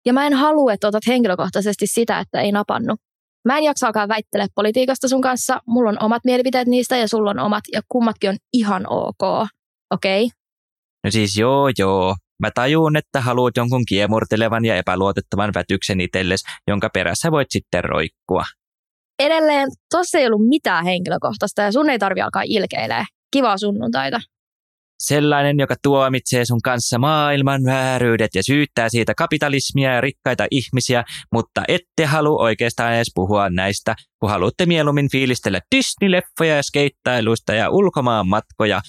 Ja 0.06 0.13
mä 0.13 0.28
en 0.28 0.34
halua, 0.34 0.73
että 0.73 0.88
otat 0.88 1.08
henkilökohtaisesti 1.08 1.88
sitä, 1.88 2.19
että 2.19 2.41
ei 2.41 2.51
napannut. 2.51 2.99
Mä 3.45 3.58
en 3.58 3.63
jaksa 3.63 3.88
alkaa 3.88 4.08
väittele 4.08 4.47
politiikasta 4.56 5.08
sun 5.08 5.21
kanssa. 5.21 5.62
Mulla 5.67 5.89
on 5.89 6.04
omat 6.04 6.25
mielipiteet 6.25 6.67
niistä 6.67 6.97
ja 6.97 7.08
sulla 7.08 7.30
on 7.30 7.39
omat 7.39 7.63
ja 7.73 7.82
kummatkin 7.88 8.30
on 8.30 8.38
ihan 8.54 8.84
ok. 8.89 9.49
Okei? 9.91 10.23
Okay? 10.23 10.38
No 11.04 11.12
siis 11.12 11.38
joo 11.38 11.71
joo, 11.78 12.15
Mä 12.39 12.51
tajuun, 12.55 12.97
että 12.97 13.21
haluat 13.21 13.57
jonkun 13.57 13.85
kiemurtelevan 13.85 14.65
ja 14.65 14.75
epäluotettavan 14.75 15.51
vätyksen 15.55 16.01
itselles, 16.01 16.43
jonka 16.67 16.89
perässä 16.93 17.31
voit 17.31 17.47
sitten 17.49 17.83
roikkua. 17.83 18.43
Edelleen, 19.19 19.67
tossa 19.91 20.17
ei 20.17 20.27
ollut 20.27 20.47
mitään 20.47 20.85
henkilökohtaista 20.85 21.61
ja 21.61 21.71
sun 21.71 21.89
ei 21.89 21.99
tarvi 21.99 22.21
alkaa 22.21 22.43
ilkeilee. 22.45 23.03
Kivaa 23.31 23.57
sunnuntaita. 23.57 24.19
Sellainen, 24.99 25.59
joka 25.59 25.75
tuomitsee 25.83 26.45
sun 26.45 26.61
kanssa 26.61 26.99
maailman 26.99 27.63
vääryydet 27.65 28.35
ja 28.35 28.43
syyttää 28.43 28.89
siitä 28.89 29.13
kapitalismia 29.17 29.93
ja 29.93 30.01
rikkaita 30.01 30.47
ihmisiä, 30.51 31.03
mutta 31.33 31.63
ette 31.67 32.05
halua 32.05 32.43
oikeastaan 32.43 32.93
edes 32.93 33.11
puhua 33.15 33.49
näistä, 33.49 33.95
kun 34.19 34.29
haluatte 34.29 34.65
mieluummin 34.65 35.11
fiilistellä 35.11 35.59
Disney-leffoja 35.75 36.55
ja 36.55 36.63
skeittailuista 36.63 37.53
ja 37.53 37.69
ulkomaan 37.69 38.27
matkoja 38.27 38.81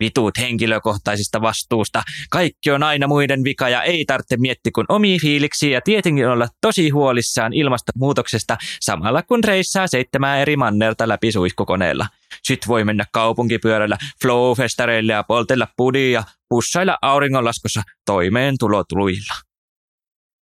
Vitut 0.00 0.38
henkilökohtaisista 0.38 1.40
vastuusta. 1.40 2.02
Kaikki 2.30 2.70
on 2.70 2.82
aina 2.82 3.06
muiden 3.06 3.44
vika 3.44 3.68
ja 3.68 3.82
ei 3.82 4.04
tarvitse 4.04 4.36
miettiä 4.36 4.70
kuin 4.74 4.86
omia 4.88 5.18
fiiliksiä 5.22 5.70
ja 5.70 5.80
tietenkin 5.80 6.28
olla 6.28 6.48
tosi 6.60 6.90
huolissaan 6.90 7.52
ilmastonmuutoksesta 7.52 8.56
samalla 8.80 9.22
kun 9.22 9.44
reissaa 9.44 9.86
seitsemää 9.86 10.38
eri 10.38 10.56
mannerta 10.56 11.08
läpi 11.08 11.32
suihkukoneella. 11.32 12.06
Sitten 12.42 12.68
voi 12.68 12.84
mennä 12.84 13.04
kaupunkipyörällä, 13.12 13.98
flowfestareille 14.22 15.12
ja 15.12 15.22
poltella 15.22 15.68
pudia 15.76 16.10
ja 16.10 16.24
pussailla 16.48 16.98
auringonlaskussa 17.02 17.82
toimeen 18.06 18.54
tulotuluilla. 18.58 19.34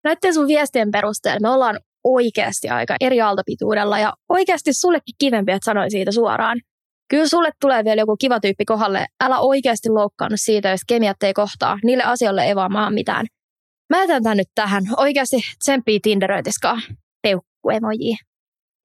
Näiden 0.03 0.33
sun 0.33 0.47
viestien 0.47 0.91
perusteella 0.91 1.39
me 1.39 1.49
ollaan 1.49 1.79
oikeasti 2.03 2.69
aika 2.69 2.95
eri 3.01 3.21
aaltopituudella 3.21 3.99
ja 3.99 4.13
oikeasti 4.29 4.73
sullekin 4.73 5.15
kivempi, 5.17 5.51
että 5.51 5.65
sanoi 5.65 5.91
siitä 5.91 6.11
suoraan. 6.11 6.61
Kyllä 7.09 7.27
sulle 7.27 7.49
tulee 7.61 7.83
vielä 7.83 8.01
joku 8.01 8.15
kiva 8.17 8.39
tyyppi 8.39 8.65
kohdalle. 8.65 9.05
Älä 9.21 9.39
oikeasti 9.39 9.89
loukkaannut 9.89 10.39
siitä, 10.41 10.69
jos 10.69 10.81
kemiat 10.87 11.23
ei 11.23 11.33
kohtaa. 11.33 11.79
Niille 11.83 12.03
asioille 12.03 12.43
ei 12.43 12.55
vaan 12.55 12.71
maa 12.71 12.89
mitään. 12.89 13.25
Mä 13.89 14.01
jätän 14.01 14.23
tän 14.23 14.37
nyt 14.37 14.47
tähän. 14.55 14.83
Oikeasti 14.97 15.37
tsemppii 15.59 15.99
Tinderöitiskaa. 15.99 16.81
Peukku 17.21 17.69
emoji. 17.69 18.15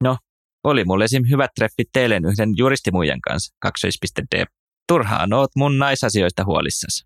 No, 0.04 0.16
oli 0.64 0.84
mulle 0.84 1.04
esim. 1.04 1.22
hyvät 1.30 1.50
treffit 1.54 1.88
teille 1.92 2.16
yhden 2.16 2.50
juristimuijan 2.56 3.20
kanssa. 3.20 3.56
Kaksois.d. 3.58 4.44
Turhaan 4.88 5.32
oot 5.32 5.50
mun 5.56 5.78
naisasioista 5.78 6.44
huolissasi. 6.44 7.04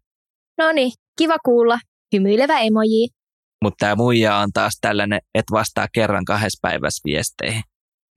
No 0.59 0.73
niin, 0.73 0.93
kiva 1.19 1.37
kuulla. 1.45 1.79
Hymyilevä 2.13 2.59
emoji. 2.59 3.09
Mutta 3.65 3.77
tämä 3.79 3.95
muija 3.95 4.37
on 4.37 4.53
taas 4.53 4.79
tällainen, 4.81 5.21
että 5.35 5.53
vastaa 5.53 5.87
kerran 5.93 6.25
kahdessa 6.25 6.59
päivässä 6.63 7.01
viesteihin. 7.05 7.63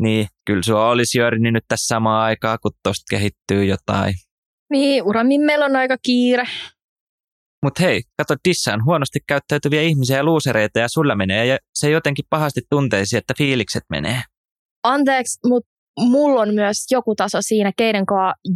Niin, 0.02 0.28
kyllä 0.46 0.62
sua 0.64 0.90
olisi 0.90 1.18
Jörni 1.18 1.52
nyt 1.52 1.64
tässä 1.68 1.88
samaa 1.88 2.24
aikaa, 2.24 2.58
kun 2.58 2.72
tosta 2.84 3.04
kehittyy 3.10 3.66
jotain. 3.66 4.14
Niin, 4.70 5.04
uramin 5.04 5.42
meillä 5.42 5.66
on 5.66 5.76
aika 5.76 5.98
kiire. 6.02 6.44
Mutta 7.64 7.84
hei, 7.84 8.02
kato, 8.18 8.36
dissaan 8.48 8.86
huonosti 8.86 9.20
käyttäytyviä 9.28 9.82
ihmisiä 9.82 10.18
ja 10.18 10.24
luusereita 10.24 10.80
ja 10.80 10.88
sulla 10.88 11.16
menee 11.16 11.46
ja 11.46 11.58
se 11.74 11.90
jotenkin 11.90 12.26
pahasti 12.30 12.62
tunteisi, 12.70 13.18
että 13.18 13.34
fiilikset 13.38 13.84
menee. 13.90 14.22
Anteeksi, 14.84 15.40
mutta 15.48 15.70
mulla 16.00 16.42
on 16.42 16.54
myös 16.54 16.86
joku 16.92 17.16
taso 17.16 17.38
siinä, 17.42 17.72
keiden 17.78 18.06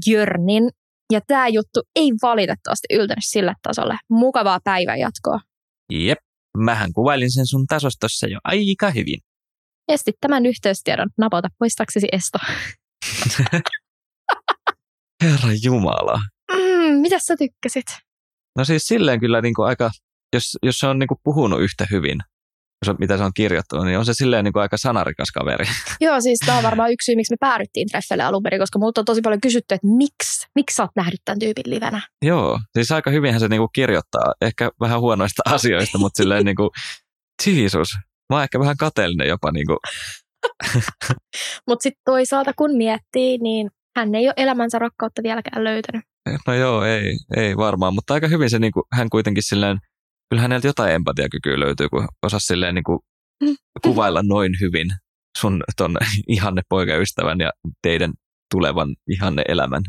Jörnin. 0.08 0.70
Ja 1.14 1.22
tämä 1.28 1.48
juttu 1.48 1.82
ei 1.96 2.12
valitettavasti 2.22 2.88
yltänyt 2.94 3.24
sille 3.24 3.54
tasolle. 3.62 3.98
Mukavaa 4.10 4.60
päivän 4.64 5.00
jatkoa. 5.00 5.40
Jep, 5.92 6.18
mähän 6.58 6.94
kuvailin 6.94 7.32
sen 7.32 7.48
sun 7.48 7.68
tasostossa 7.68 8.28
jo 8.28 8.40
aika 8.44 8.90
hyvin. 8.92 9.20
Esti 9.88 10.12
tämän 10.22 10.46
yhteystiedon, 10.46 11.10
napauta 11.18 11.48
poistaksesi 11.60 12.08
esto. 12.12 12.40
Herra 15.24 15.50
Jumala. 15.64 16.22
Mm, 16.52 16.94
mitä 17.02 17.20
sä 17.20 17.36
tykkäsit? 17.38 17.86
No 18.58 18.66
siis 18.66 18.84
silleen 18.88 19.20
kyllä 19.20 19.42
niin 19.42 19.54
kuin 19.54 19.68
aika, 19.68 19.92
jos, 20.36 20.58
jos 20.64 20.80
se 20.80 20.88
on 20.88 21.00
niin 21.00 21.08
kuin 21.08 21.18
puhunut 21.24 21.62
yhtä 21.62 21.88
hyvin, 21.92 22.20
jos, 22.86 23.00
mitä 23.00 23.18
se 23.18 23.24
on 23.24 23.32
kirjoittanut, 23.36 23.86
niin 23.86 23.98
on 23.98 24.06
se 24.06 24.14
silleen 24.14 24.44
niin 24.44 24.54
kuin 24.54 24.62
aika 24.62 24.78
sanarikas 24.78 25.32
kaveri. 25.32 25.66
Joo, 26.02 26.22
siis 26.22 26.40
tämä 26.46 26.58
on 26.58 26.64
varmaan 26.64 26.92
yksi 26.92 27.06
syy, 27.06 27.16
miksi 27.16 27.34
me 27.34 27.38
päädyttiin 27.40 27.88
treffelle 27.88 28.24
alun 28.24 28.44
perin, 28.44 28.60
koska 28.60 28.80
multa 28.80 29.02
on 29.02 29.06
tosi 29.06 29.22
paljon 29.22 29.42
kysytty, 29.42 29.76
että 29.76 29.88
miksi, 29.88 30.48
miksi 30.56 30.76
sä 30.76 30.84
oot 30.84 30.92
nähnyt 30.96 31.22
tämän 31.26 31.40
tyypin 31.40 31.64
livenä? 31.68 32.02
Joo, 32.22 32.60
siis 32.74 32.92
aika 32.92 33.12
hyvinhän 33.12 33.40
se 33.40 33.48
niin 33.48 33.62
kuin 33.62 33.70
kirjoittaa, 33.74 34.34
ehkä 34.42 34.72
vähän 34.80 35.00
huonoista 35.00 35.42
asioista, 35.46 35.98
mutta 35.98 36.18
silleen 36.18 36.46
niin 36.50 36.56
kuin, 36.56 36.70
Jeesus, 37.48 37.90
Mä 38.30 38.36
oon 38.36 38.44
ehkä 38.44 38.60
vähän 38.60 38.78
kateellinen 38.78 39.28
jopa. 39.28 39.52
Niin 39.54 39.66
kuin. 39.68 39.78
Mutta 41.68 41.84
sitten 41.84 42.02
toisaalta 42.06 42.54
kun 42.54 42.78
miettii, 42.78 43.38
niin 43.38 43.70
hän 43.96 44.16
ei 44.16 44.28
ole 44.28 44.34
elämänsä 44.38 44.80
rakkautta 44.80 45.24
vieläkään 45.24 45.64
löytänyt. 45.64 46.04
No 46.48 46.54
joo, 46.54 46.84
ei, 46.84 47.18
ei 47.38 47.58
varmaan, 47.58 47.94
mutta 47.94 48.14
aika 48.14 48.28
hyvin 48.28 48.50
se 48.50 48.60
niin 48.60 48.72
kuin, 48.72 48.84
hän 48.94 49.10
kuitenkin 49.10 49.44
silleen, 49.44 49.78
kyllä 50.30 50.42
häneltä 50.42 50.68
jotain 50.68 50.94
empatiakykyä 50.94 51.60
löytyy, 51.60 51.90
kun 51.90 52.08
osasi 52.24 52.46
silleen 52.46 52.76
niin 52.76 52.84
kuin, 52.84 53.00
kuvailla 53.84 54.22
noin 54.24 54.54
hyvin 54.62 54.88
sun 55.38 55.64
ton 55.78 55.98
ihanne 56.28 56.62
poikaystävän 56.70 57.40
ja 57.40 57.52
teidän 57.82 58.14
tulevan 58.52 58.96
ihanne 59.08 59.44
elämän. 59.48 59.82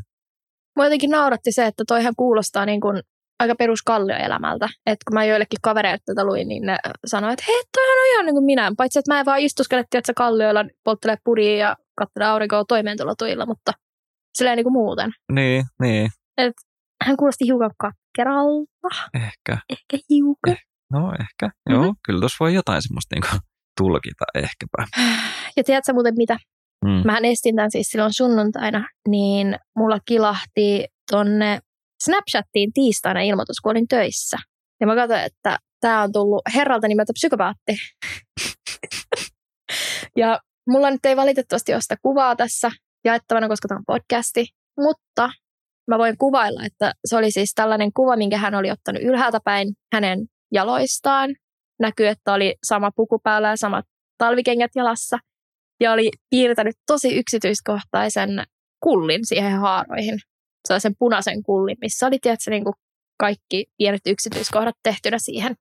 Mua 0.77 0.87
jotenkin 0.87 1.11
nauratti 1.11 1.53
se, 1.53 1.67
että 1.67 1.85
toihan 1.87 2.15
kuulostaa 2.17 2.67
niin 2.67 2.81
kuin 2.81 3.03
aika 3.41 3.55
perus 3.55 3.83
kallioelämältä. 3.83 4.69
Että 4.87 5.05
kun 5.09 5.15
mä 5.15 5.25
joillekin 5.25 5.59
kavereille 5.63 5.99
tätä 6.05 6.25
luin, 6.25 6.49
niin 6.49 6.67
ne 6.67 6.79
sanoi, 7.07 7.33
että 7.33 7.45
hei, 7.49 7.63
toihan 7.73 7.99
on 7.99 8.13
ihan 8.13 8.27
niin 8.27 8.35
kuin 8.35 8.45
minä. 8.45 8.73
Paitsi, 8.77 8.99
että 8.99 9.15
mä 9.15 9.21
en 9.21 9.27
vaan 9.27 9.41
istuskele, 9.41 9.85
että 9.95 10.13
kallioilla 10.17 10.65
polttele 10.85 11.17
puria 11.25 11.57
ja 11.57 11.77
katsele 11.99 12.27
aurinkoa 12.27 12.65
toimeentulotuilla, 12.65 13.47
mutta 13.47 13.73
silleen 14.39 14.57
niin 14.57 14.65
kuin 14.65 14.73
muuten. 14.73 15.13
Niin, 15.33 15.65
niin. 15.83 16.11
Et 16.39 16.55
hän 17.05 17.17
kuulosti 17.17 17.45
hiukan 17.45 17.71
katkeralta. 17.79 18.89
Ehkä. 19.15 19.59
Ehkä 19.71 19.99
hiukan. 20.11 20.53
Eh, 20.53 20.63
no 20.93 21.13
ehkä, 21.13 21.51
joo. 21.71 21.83
Mm-hmm. 21.83 21.97
Kyllä 22.07 22.21
tuossa 22.21 22.37
voi 22.41 22.55
jotain 22.55 22.83
semmoista 22.83 23.15
niin 23.15 23.43
tulkita 23.81 24.25
ehkäpä. 24.35 24.99
Ja 25.57 25.65
tiedätkö 25.65 25.93
muuten 25.93 26.15
mitä? 26.17 26.37
Mm. 26.85 27.03
Mähän 27.05 27.25
estin 27.25 27.57
tämän 27.57 27.71
siis 27.71 27.87
silloin 27.87 28.13
sunnuntaina, 28.13 28.89
niin 29.09 29.57
mulla 29.77 29.99
kilahti 30.07 30.85
tonne 31.11 31.59
Snapchattiin 32.05 32.73
tiistaina 32.73 33.21
ilmoitus, 33.21 33.61
kun 33.63 33.71
olin 33.71 33.89
töissä. 33.89 34.37
Ja 34.81 34.87
mä 34.87 34.95
katsoin, 34.95 35.21
että 35.21 35.59
tämä 35.81 36.03
on 36.03 36.13
tullut 36.13 36.43
herralta 36.55 36.89
nimeltä 36.89 37.13
psykopaatti. 37.13 37.77
ja 40.21 40.41
mulla 40.69 40.91
nyt 40.91 41.07
ei 41.07 41.17
valitettavasti 41.17 41.73
ole 41.73 41.81
sitä 41.81 41.97
kuvaa 42.03 42.37
tässä 42.37 42.71
jaettavana, 43.05 43.49
koska 43.49 43.69
tämä 43.69 43.79
on 43.79 43.85
podcasti, 43.87 44.47
mutta 44.81 45.31
mä 45.91 45.99
voin 45.99 46.19
kuvailla, 46.19 46.65
että 46.65 46.93
se 47.05 47.17
oli 47.17 47.31
siis 47.31 47.53
tällainen 47.55 47.93
kuva, 47.93 48.17
minkä 48.17 48.39
hän 48.39 48.55
oli 48.55 48.71
ottanut 48.71 49.03
ylhäältä 49.03 49.41
päin 49.45 49.69
hänen 49.93 50.19
jaloistaan. 50.53 51.31
Näkyy, 51.81 52.07
että 52.07 52.33
oli 52.33 52.55
sama 52.65 52.91
puku 52.97 53.19
päällä 53.19 53.49
ja 53.49 53.57
samat 53.57 53.85
talvikengät 54.19 54.71
jalassa. 54.75 55.19
ja 55.81 55.93
oli 55.93 56.11
piirtänyt 56.31 56.77
tosi 56.87 57.17
yksityiskohtaisen 57.17 58.45
kullin 58.81 59.21
siihen 59.27 59.59
haaroihin. 59.61 60.19
Sellaisen 60.69 60.95
punaisen 60.99 61.43
kullin, 61.43 61.77
missä 61.81 62.07
oli 62.07 62.19
tietysti 62.19 62.51
niin 62.51 62.65
kuin 62.65 62.75
kaikki 63.21 63.67
pienet 63.79 64.01
yksityiskohdat 64.07 64.75
tehtynä 64.83 65.19
siihen. 65.19 65.55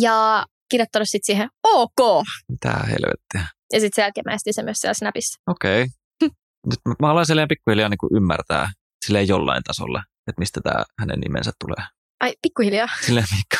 Ja 0.00 0.46
kirjoittanut 0.70 1.08
sitten 1.08 1.26
siihen 1.26 1.48
OK. 1.64 2.24
Mitä 2.48 2.72
helvettiä. 2.72 3.46
Ja 3.72 3.80
sitten 3.80 3.90
sen 3.94 4.02
jälkeen 4.02 4.24
mä 4.26 4.34
estin 4.34 4.54
sen 4.54 4.64
myös 4.64 4.78
siellä 4.78 4.94
Snapissa. 4.94 5.40
Okei. 5.46 5.82
Okay. 5.82 5.90
Nyt 6.66 6.98
mä- 7.02 7.10
aloin 7.10 7.26
silleen 7.26 7.48
pikkuhiljaa 7.48 7.88
niin 7.88 7.98
kuin 7.98 8.16
ymmärtää 8.16 8.70
silleen 9.06 9.28
jollain 9.28 9.62
tasolla, 9.62 10.02
että 10.28 10.40
mistä 10.40 10.60
tämä 10.60 10.84
hänen 11.00 11.20
nimensä 11.20 11.50
tulee. 11.64 11.86
Ai, 12.20 12.34
pikkuhiljaa. 12.42 12.88
Silleen 13.06 13.26
Mikka. 13.36 13.56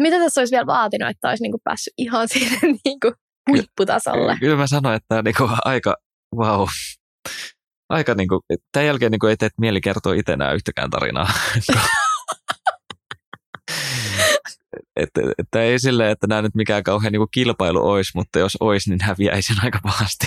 Mitä 0.00 0.18
tässä 0.18 0.40
olisi 0.40 0.50
vielä 0.50 0.66
vaatinut, 0.66 1.10
että 1.10 1.28
olisi 1.28 1.42
niinku 1.42 1.60
päässyt 1.64 1.92
ihan 1.98 2.28
siihen 2.28 2.60
niinku 2.84 3.12
huipputasolle? 3.50 4.36
Kyllä 4.40 4.56
mä 4.56 4.66
sanoin, 4.66 4.96
että 4.96 5.14
on 5.14 5.24
niinku 5.24 5.50
aika, 5.64 5.96
wow. 6.36 6.68
Aika 7.92 8.14
niinku, 8.14 8.40
tämän 8.72 8.86
jälkeen 8.86 9.10
niinku 9.12 9.26
ei 9.26 9.36
tee 9.36 9.48
mieli 9.60 9.80
kertoa 9.80 10.14
itse 10.14 10.32
enää 10.32 10.52
yhtäkään 10.52 10.90
tarinaa. 10.90 11.32
että, 14.96 15.20
että 15.38 15.62
ei 15.62 15.78
silleen, 15.78 16.10
että 16.10 16.26
nämä 16.26 16.42
nyt 16.42 16.54
mikään 16.54 16.82
kauhean 16.82 17.12
niinku 17.12 17.26
kilpailu 17.26 17.88
olisi, 17.88 18.12
mutta 18.14 18.38
jos 18.38 18.56
olisi, 18.60 18.90
niin 18.90 19.00
häviäisin 19.02 19.56
aika 19.62 19.80
pahasti. 19.82 20.26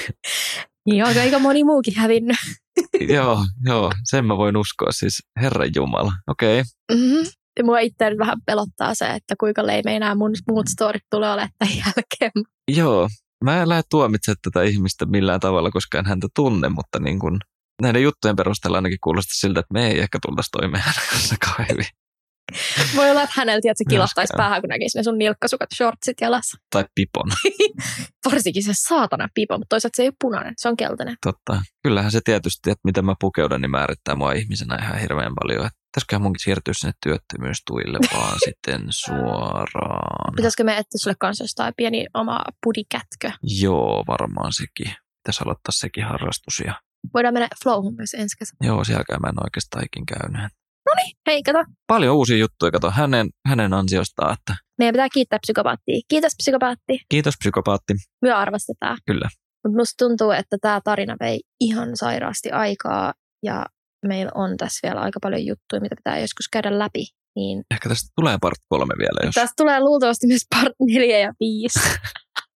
Joo, 0.85 1.07
aika 1.07 1.39
moni 1.39 1.63
muukin 1.63 1.95
hävinnyt. 1.95 2.37
joo, 3.15 3.45
joo, 3.65 3.91
sen 4.03 4.25
mä 4.25 4.37
voin 4.37 4.57
uskoa. 4.57 4.91
Siis 4.91 5.23
Herran 5.41 5.69
Jumala. 5.75 6.13
Okei, 6.27 6.59
okay. 6.59 6.99
Mm-hmm. 6.99 7.29
Mua 7.63 7.79
itse 7.79 8.17
vähän 8.17 8.37
pelottaa 8.45 8.95
se, 8.95 9.05
että 9.07 9.35
kuinka 9.39 9.65
leime 9.65 9.95
enää 9.95 10.15
mun 10.15 10.31
muut 10.49 10.67
storit 10.67 11.03
tulee 11.09 11.31
olemaan 11.31 11.49
tämän 11.57 11.75
jälkeen. 11.77 12.31
joo. 12.71 13.09
Mä 13.43 13.61
en 13.61 13.69
lähde 13.69 13.83
tuomitse 13.89 14.33
tätä 14.41 14.63
ihmistä 14.63 15.05
millään 15.05 15.39
tavalla, 15.39 15.71
koska 15.71 15.99
en 15.99 16.05
häntä 16.05 16.27
tunne, 16.35 16.69
mutta 16.69 16.99
niin 16.99 17.19
kun, 17.19 17.39
näiden 17.81 18.03
juttujen 18.03 18.35
perusteella 18.35 18.77
ainakin 18.77 18.97
kuulostaa 19.03 19.35
siltä, 19.35 19.59
että 19.59 19.73
me 19.73 19.87
ei 19.87 19.99
ehkä 19.99 20.19
tullaisi 20.25 20.51
toimeen 20.51 20.83
hänen 20.83 21.09
kanssa 21.11 21.35
hyvin. 21.71 21.85
Voi 22.95 23.09
olla, 23.09 23.23
että 23.23 23.33
häneltä 23.37 23.71
että 23.71 23.83
se 23.83 23.89
kilahtaisi 23.89 24.33
päähän, 24.37 24.61
kun 24.61 24.69
näkisi 24.69 24.97
ne 24.97 25.03
sun 25.03 25.17
nilkkasukat 25.17 25.69
shortsit 25.75 26.21
jalassa. 26.21 26.57
Tai 26.69 26.85
Pipon. 26.95 27.31
Varsinkin 28.31 28.63
se 28.63 28.71
saatana 28.73 29.27
pipo, 29.33 29.57
mutta 29.57 29.69
toisaalta 29.69 29.95
se 29.95 30.03
ei 30.03 30.07
ole 30.07 30.15
punainen, 30.21 30.53
se 30.57 30.69
on 30.69 30.77
keltainen. 30.77 31.17
Totta. 31.25 31.61
Kyllähän 31.83 32.11
se 32.11 32.21
tietysti, 32.25 32.71
että 32.71 32.81
miten 32.83 33.05
mä 33.05 33.15
pukeudun, 33.19 33.61
niin 33.61 33.71
määrittää 33.71 34.15
mua 34.15 34.33
ihmisenä 34.33 34.75
ihan 34.81 34.99
hirveän 34.99 35.33
paljon. 35.41 35.65
Että 35.65 35.79
Pitäisiköhän 35.95 36.21
munkin 36.21 36.39
siirtyä 36.43 36.73
sinne 36.73 36.93
työttömyystuille 37.03 37.99
vaan 38.13 38.37
sitten 38.45 38.81
suoraan. 38.89 40.35
Pitäisikö 40.35 40.63
me 40.63 40.77
etsiä 40.77 40.99
sulle 40.99 41.15
kanssa 41.19 41.43
jostain 41.43 41.73
pieni 41.77 42.05
oma 42.13 42.39
pudikätkö? 42.63 43.31
Joo, 43.61 44.03
varmaan 44.07 44.53
sekin. 44.53 44.95
Pitäisi 45.23 45.43
aloittaa 45.45 45.71
sekin 45.71 46.03
harrastus. 46.03 46.63
Ja... 46.65 46.73
Voidaan 47.13 47.33
mennä 47.33 47.47
flowhun 47.63 47.95
myös 47.95 48.13
ensi 48.13 48.37
kesänä. 48.39 48.67
Joo, 48.67 48.83
sielläkään 48.83 49.21
mä 49.21 49.29
en 49.29 49.43
oikeastaan 49.43 49.85
ikin 49.85 50.05
käynyt. 50.05 50.51
Hei, 51.27 51.43
kato. 51.43 51.59
Paljon 51.87 52.15
uusia 52.15 52.37
juttuja, 52.37 52.71
kato, 52.71 52.91
hänen, 52.91 53.29
hänen 53.47 53.73
ansiostaan, 53.73 54.33
että 54.33 54.55
Meidän 54.77 54.93
pitää 54.93 55.07
kiittää 55.13 55.39
psykopaattia. 55.39 55.99
Kiitos 56.07 56.33
psykopaatti. 56.37 56.99
kiitos 57.09 57.33
psykopaatti. 57.39 57.93
Me 58.21 58.31
arvostetaan. 58.31 58.97
Kyllä. 59.05 59.29
Mutta 59.63 59.77
musta 59.77 60.05
tuntuu, 60.05 60.31
että 60.31 60.57
tämä 60.61 60.81
tarina 60.83 61.15
vei 61.19 61.39
ihan 61.59 61.89
sairaasti 61.93 62.51
aikaa 62.51 63.13
ja 63.43 63.65
meillä 64.07 64.31
on 64.35 64.57
tässä 64.57 64.87
vielä 64.87 65.01
aika 65.01 65.19
paljon 65.21 65.45
juttuja, 65.45 65.81
mitä 65.81 65.95
pitää 65.95 66.19
joskus 66.19 66.47
käydä 66.51 66.79
läpi. 66.79 67.05
Niin 67.35 67.63
Ehkä 67.71 67.89
tästä 67.89 68.09
tulee 68.15 68.37
part 68.41 68.59
kolme 68.69 68.93
vielä, 68.99 69.25
jos 69.25 69.35
tästä 69.35 69.53
tulee 69.57 69.79
luultavasti 69.79 70.27
myös 70.27 70.41
part 70.55 70.73
4 70.79 71.19
ja 71.19 71.33
5. 71.39 71.79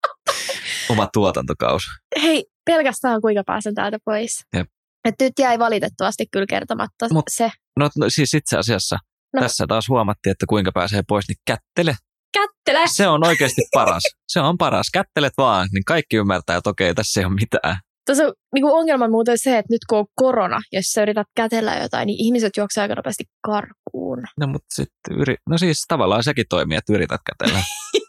oma 0.91 1.07
tuotantokaus. 1.13 1.83
Hei, 2.21 2.45
pelkästään 2.73 3.21
kuinka 3.21 3.43
pääsen 3.45 3.75
täältä 3.75 3.97
pois. 4.05 4.31
Jep. 4.55 4.67
Et 5.05 5.15
nyt 5.19 5.33
jäi 5.39 5.59
valitettavasti 5.59 6.25
kyllä 6.31 6.45
kertomatta 6.49 7.05
Mut- 7.13 7.23
se. 7.29 7.51
No, 7.79 7.89
no 7.97 8.05
siis 8.09 8.33
itse 8.33 8.57
asiassa 8.57 8.97
No. 9.33 9.41
tässä 9.41 9.65
taas 9.67 9.89
huomattiin, 9.89 10.31
että 10.31 10.45
kuinka 10.49 10.71
pääsee 10.71 11.01
pois, 11.07 11.25
niin 11.27 11.37
kättele. 11.45 11.95
Kättele! 12.33 12.87
Se 12.93 13.07
on 13.07 13.27
oikeasti 13.27 13.61
paras. 13.73 14.03
Se 14.27 14.39
on 14.39 14.57
paras. 14.57 14.87
Kättelet 14.93 15.33
vaan, 15.37 15.67
niin 15.73 15.85
kaikki 15.85 16.17
ymmärtää, 16.17 16.57
että 16.57 16.69
okei, 16.69 16.95
tässä 16.95 17.19
ei 17.19 17.25
ole 17.25 17.33
mitään. 17.33 17.77
Tuossa 18.05 18.23
on 18.25 18.33
niinku 18.53 18.73
ongelma 18.73 19.07
muuten 19.09 19.37
se, 19.37 19.57
että 19.57 19.73
nyt 19.73 19.79
kun 19.89 19.97
on 19.99 20.05
korona, 20.15 20.59
jos 20.71 20.85
sä 20.85 21.01
yrität 21.01 21.27
kätellä 21.35 21.75
jotain, 21.75 22.07
niin 22.07 22.25
ihmiset 22.25 22.57
juoksevat 22.57 22.83
aika 22.83 22.95
nopeasti 22.95 23.23
karkuun. 23.41 24.23
No, 24.39 24.47
mutta 24.47 24.67
sitten 24.69 25.17
yri... 25.19 25.35
no 25.49 25.57
siis 25.57 25.85
tavallaan 25.87 26.23
sekin 26.23 26.45
toimii, 26.49 26.77
että 26.77 26.93
yrität 26.93 27.21
kätellä. 27.25 27.63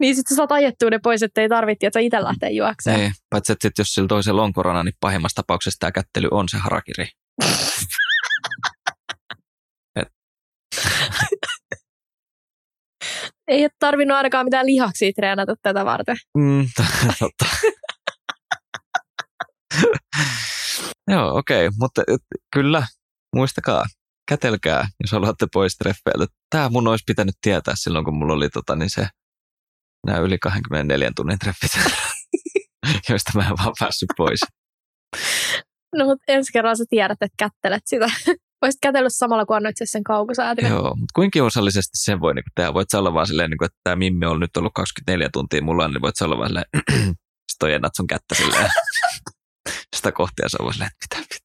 Niin 0.00 0.16
sitten 0.16 0.34
sä 0.34 0.36
saat 0.36 0.52
ajettua 0.52 0.90
ne 0.90 0.98
pois, 1.02 1.22
ettei 1.22 1.48
tarvitse, 1.48 1.86
että 1.86 1.98
sä 1.98 2.04
itse 2.04 2.22
lähtee 2.22 2.50
juokseen. 2.50 3.00
ei, 3.00 3.10
paitsi 3.30 3.52
että 3.52 3.68
sit, 3.68 3.78
jos 3.78 3.88
sillä 3.88 4.08
toisella 4.08 4.42
on 4.42 4.52
korona, 4.52 4.82
niin 4.82 4.94
pahimmassa 5.00 5.42
tapauksessa 5.42 5.78
tämä 5.80 5.92
kättely 5.92 6.28
on 6.30 6.48
se 6.48 6.58
harakiri. 6.58 7.08
Ei 13.48 13.62
ole 13.62 13.70
tarvinnut 13.78 14.16
ainakaan 14.16 14.46
mitään 14.46 14.66
lihaksia 14.66 15.12
treenata 15.12 15.54
tätä 15.62 15.84
varten. 15.84 16.16
Mm, 16.38 16.66
totta. 17.18 17.46
Joo, 21.08 21.38
okei, 21.38 21.66
okay, 21.66 21.76
mutta 21.78 22.02
kyllä, 22.52 22.86
muistakaa, 23.36 23.84
kätelkää, 24.28 24.88
jos 25.00 25.12
haluatte 25.12 25.46
pois 25.52 25.76
treffeiltä. 25.76 26.26
Tämä 26.50 26.68
mun 26.68 26.88
olisi 26.88 27.04
pitänyt 27.06 27.34
tietää 27.42 27.74
silloin, 27.76 28.04
kun 28.04 28.16
mulla 28.16 28.32
oli 28.32 28.48
tota, 28.48 28.76
niin 28.76 28.90
se, 28.90 29.06
nämä 30.06 30.18
yli 30.18 30.38
24 30.38 31.10
tunnin 31.16 31.38
treffit, 31.38 31.70
joista 33.08 33.30
mä 33.34 33.42
en 33.42 33.54
vaan 33.64 33.74
päässyt 33.80 34.08
pois. 34.16 34.40
No 35.96 36.04
mutta 36.04 36.24
ensi 36.28 36.52
kerralla 36.52 36.74
sä 36.74 36.84
tiedät, 36.90 37.18
että 37.20 37.34
kättelet 37.38 37.82
sitä. 37.86 38.06
Olisit 38.62 38.80
kätellyt 38.82 39.12
samalla, 39.14 39.46
kun 39.46 39.56
annoit 39.56 39.76
sen 39.84 40.04
kaukosäätimen. 40.04 40.70
Joo, 40.70 40.82
mutta 40.82 41.12
kuinka 41.14 41.32
kiusallisesti 41.32 41.96
sen 41.96 42.20
voi 42.20 42.34
niin 42.34 42.44
tehdä? 42.54 42.74
Voit 42.74 42.90
sä 42.90 42.98
olla 42.98 43.14
vaan 43.14 43.26
silleen, 43.26 43.50
niin 43.50 43.58
kuin, 43.58 43.66
että 43.66 43.78
tämä 43.84 43.96
Mimmi 43.96 44.26
on 44.26 44.40
nyt 44.40 44.56
ollut 44.56 44.72
24 44.74 45.28
tuntia 45.32 45.62
mulla, 45.62 45.88
niin 45.88 46.02
voit 46.02 46.16
sä 46.16 46.24
olla 46.24 46.38
vaan 46.38 46.48
silleen, 46.48 46.66
sit 47.52 47.62
ojennat 47.62 47.92
sun 47.96 48.06
kättä 48.06 48.34
silleen. 48.34 48.70
Sitä 49.96 50.12
kohtia 50.12 50.48
se 50.48 50.58
vaan 50.60 50.72
silleen, 50.72 50.90
että 51.02 51.16
mitä 51.18 51.36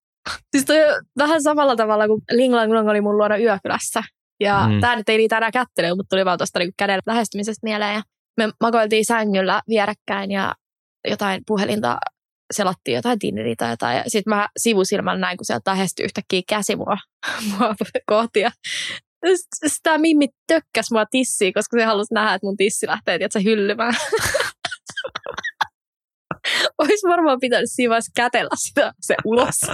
Siis 0.52 0.66
toi 0.66 0.78
vähän 1.18 1.42
samalla 1.44 1.76
tavalla 1.76 2.08
kuin 2.08 2.22
Ling 2.32 2.54
Lang 2.54 2.74
Long 2.74 2.90
oli 2.90 3.02
mun 3.02 3.18
luona 3.18 3.38
yökylässä. 3.38 4.04
Ja 4.40 4.68
Mm. 4.68 4.82
tämä 4.82 4.96
nyt 4.96 5.10
ei 5.10 5.18
niitä 5.18 5.38
enää 5.38 5.52
kättelyä, 5.52 5.96
mutta 5.96 6.10
tuli 6.16 6.26
vaan 6.26 6.38
tuosta 6.38 6.60
niinku 6.60 6.74
käden 6.78 7.00
lähestymisestä 7.06 7.60
mieleen. 7.64 7.96
Ja 7.96 8.02
me 8.38 8.50
makoiltiin 8.64 9.06
sängyllä 9.06 9.62
vierekkäin 9.70 10.32
ja 10.32 10.56
jotain 11.08 11.42
puhelinta 11.48 11.98
selattiin 12.54 12.96
jotain 12.96 13.20
Tinderiä 13.20 13.56
tai 13.58 13.70
jotain. 13.70 13.98
Ja 13.98 14.04
sitten 14.08 14.32
mä 14.36 14.48
sivusilmällä 14.58 15.20
näin, 15.20 15.38
kun 15.38 15.46
sieltä 15.46 15.72
lähestyi 15.72 16.06
yhtäkkiä 16.06 16.42
käsi 16.50 16.76
mua, 16.76 16.98
mua 17.50 17.76
kohti. 18.06 18.40
Ja 18.40 18.52
sitä 19.68 19.98
Mimmi 19.98 20.28
tökkäs 20.48 20.92
mua 20.92 21.06
tissiin, 21.06 21.54
koska 21.54 21.78
se 21.78 21.86
halusi 21.86 22.14
nähdä, 22.14 22.34
että 22.34 22.48
mun 22.48 22.58
tissi 22.58 22.88
lähtee 22.88 23.18
tiedätkö, 23.18 23.40
hyllymään. 23.40 23.94
Olisi 26.78 27.08
varmaan 27.08 27.40
pitänyt 27.42 27.70
siinä 27.72 27.90
vaiheessa 27.90 28.12
kätellä 28.16 28.56
sitä 28.56 28.94
se 29.02 29.16
ulos. 29.26 29.60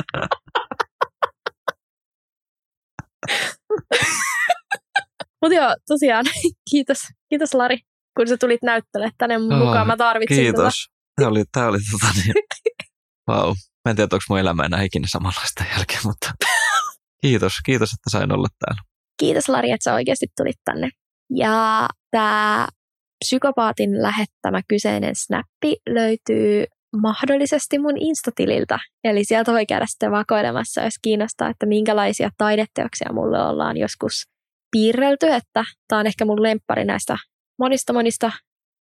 Mutta 5.42 5.56
joo, 5.56 5.76
tosiaan, 5.88 6.26
kiitos, 6.72 6.98
kiitos 7.30 7.54
Lari, 7.54 7.78
kun 8.18 8.28
sä 8.28 8.38
tulit 8.38 8.64
näyttelemään 8.64 9.14
tänne 9.18 9.38
mun 9.38 9.54
Oh, 9.54 9.60
mukaan. 9.60 9.88
Mä 9.88 9.98
tarvitsin 9.98 10.38
Kiitos. 10.38 10.74
Tämä 11.16 11.30
oli, 11.30 11.44
tämä 11.52 11.68
oli 11.68 11.78
tota 11.92 12.14
niin, 12.16 12.34
wow. 13.30 13.54
Mä 13.86 13.90
en 13.90 13.96
tiedä, 13.96 14.10
onko 14.14 14.24
mun 14.30 14.40
elämä 14.40 14.64
enää 14.64 14.82
ikinä 14.82 15.08
samanlaista 15.12 15.64
jälkeen, 15.76 16.00
mutta 16.04 16.34
kiitos, 17.24 17.54
kiitos, 17.66 17.90
että 17.90 18.10
sain 18.10 18.32
olla 18.32 18.48
täällä. 18.60 18.82
Tätä. 18.82 18.98
Kiitos 19.20 19.50
Lari, 19.50 19.72
että 19.72 19.84
sä 19.84 19.94
oikeasti 19.94 20.28
tulit 20.38 20.60
tänne. 20.66 20.90
Ja 21.36 21.88
tämä 22.12 22.68
psykopaatin 23.26 24.02
lähettämä 24.02 24.62
kyseinen 24.68 25.16
snappi 25.16 25.76
löytyy 25.90 26.66
mahdollisesti 27.02 27.80
mun 27.80 27.98
Instatililtä. 27.98 28.80
Eli 29.04 29.26
sieltä 29.26 29.52
voi 29.52 29.66
käydä 29.66 29.86
sitten 29.86 30.12
vakoilemassa, 30.12 30.82
jos 30.82 30.94
kiinnostaa, 31.02 31.50
että 31.50 31.66
minkälaisia 31.66 32.30
taideteoksia 32.38 33.14
mulle 33.14 33.42
ollaan 33.44 33.78
joskus 33.78 34.24
piirrelty. 34.72 35.28
Että 35.28 35.64
tämä 35.88 36.00
on 36.00 36.08
ehkä 36.08 36.26
mun 36.26 36.44
lemppari 36.44 36.86
näistä 36.86 37.18
monista 37.60 37.94
monista 37.94 38.32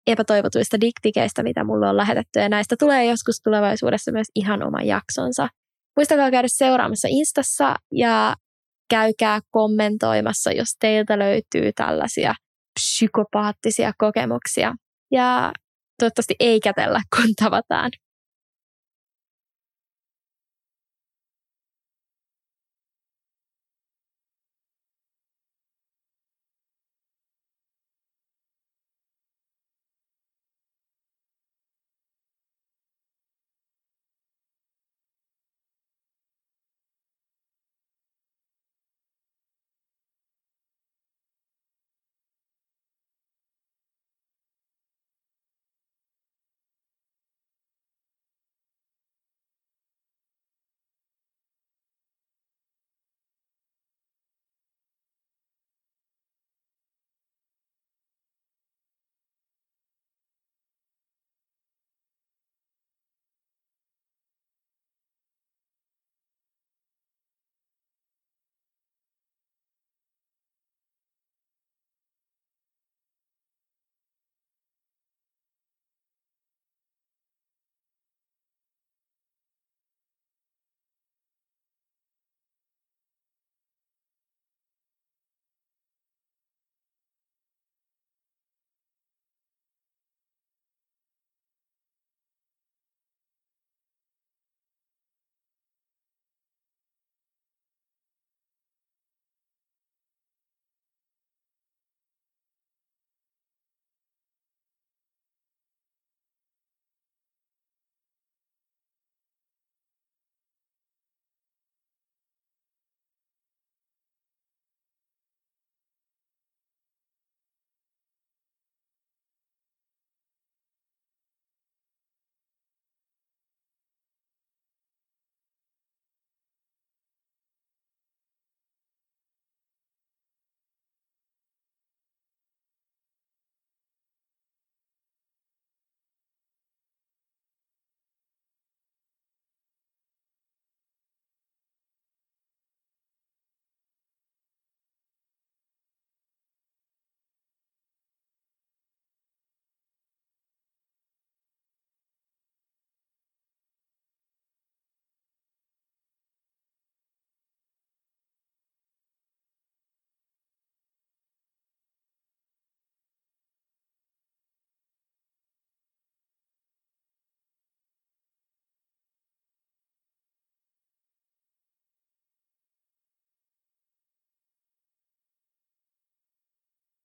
epätoivotuista 0.08 0.82
diktikeistä, 0.82 1.44
mitä 1.44 1.64
mulle 1.64 1.90
on 1.90 1.98
lähetetty. 1.98 2.40
Ja 2.40 2.50
näistä 2.50 2.76
tulee 2.80 3.06
joskus 3.06 3.42
tulevaisuudessa 3.44 4.12
myös 4.12 4.28
ihan 4.36 4.64
oma 4.64 4.82
jaksonsa. 4.82 5.48
Muistakaa 5.98 6.32
käydä 6.32 6.48
seuraamassa 6.48 7.08
Instassa 7.12 7.76
ja 7.92 8.36
käykää 8.90 9.40
kommentoimassa, 9.52 10.52
jos 10.52 10.68
teiltä 10.80 11.20
löytyy 11.20 11.72
tällaisia 11.76 12.34
psykopaattisia 12.80 13.92
kokemuksia. 13.98 14.76
Ja 15.12 15.52
toivottavasti 16.00 16.36
ei 16.40 16.60
kätellä, 16.60 17.02
kun 17.16 17.36
tavataan. 17.44 17.92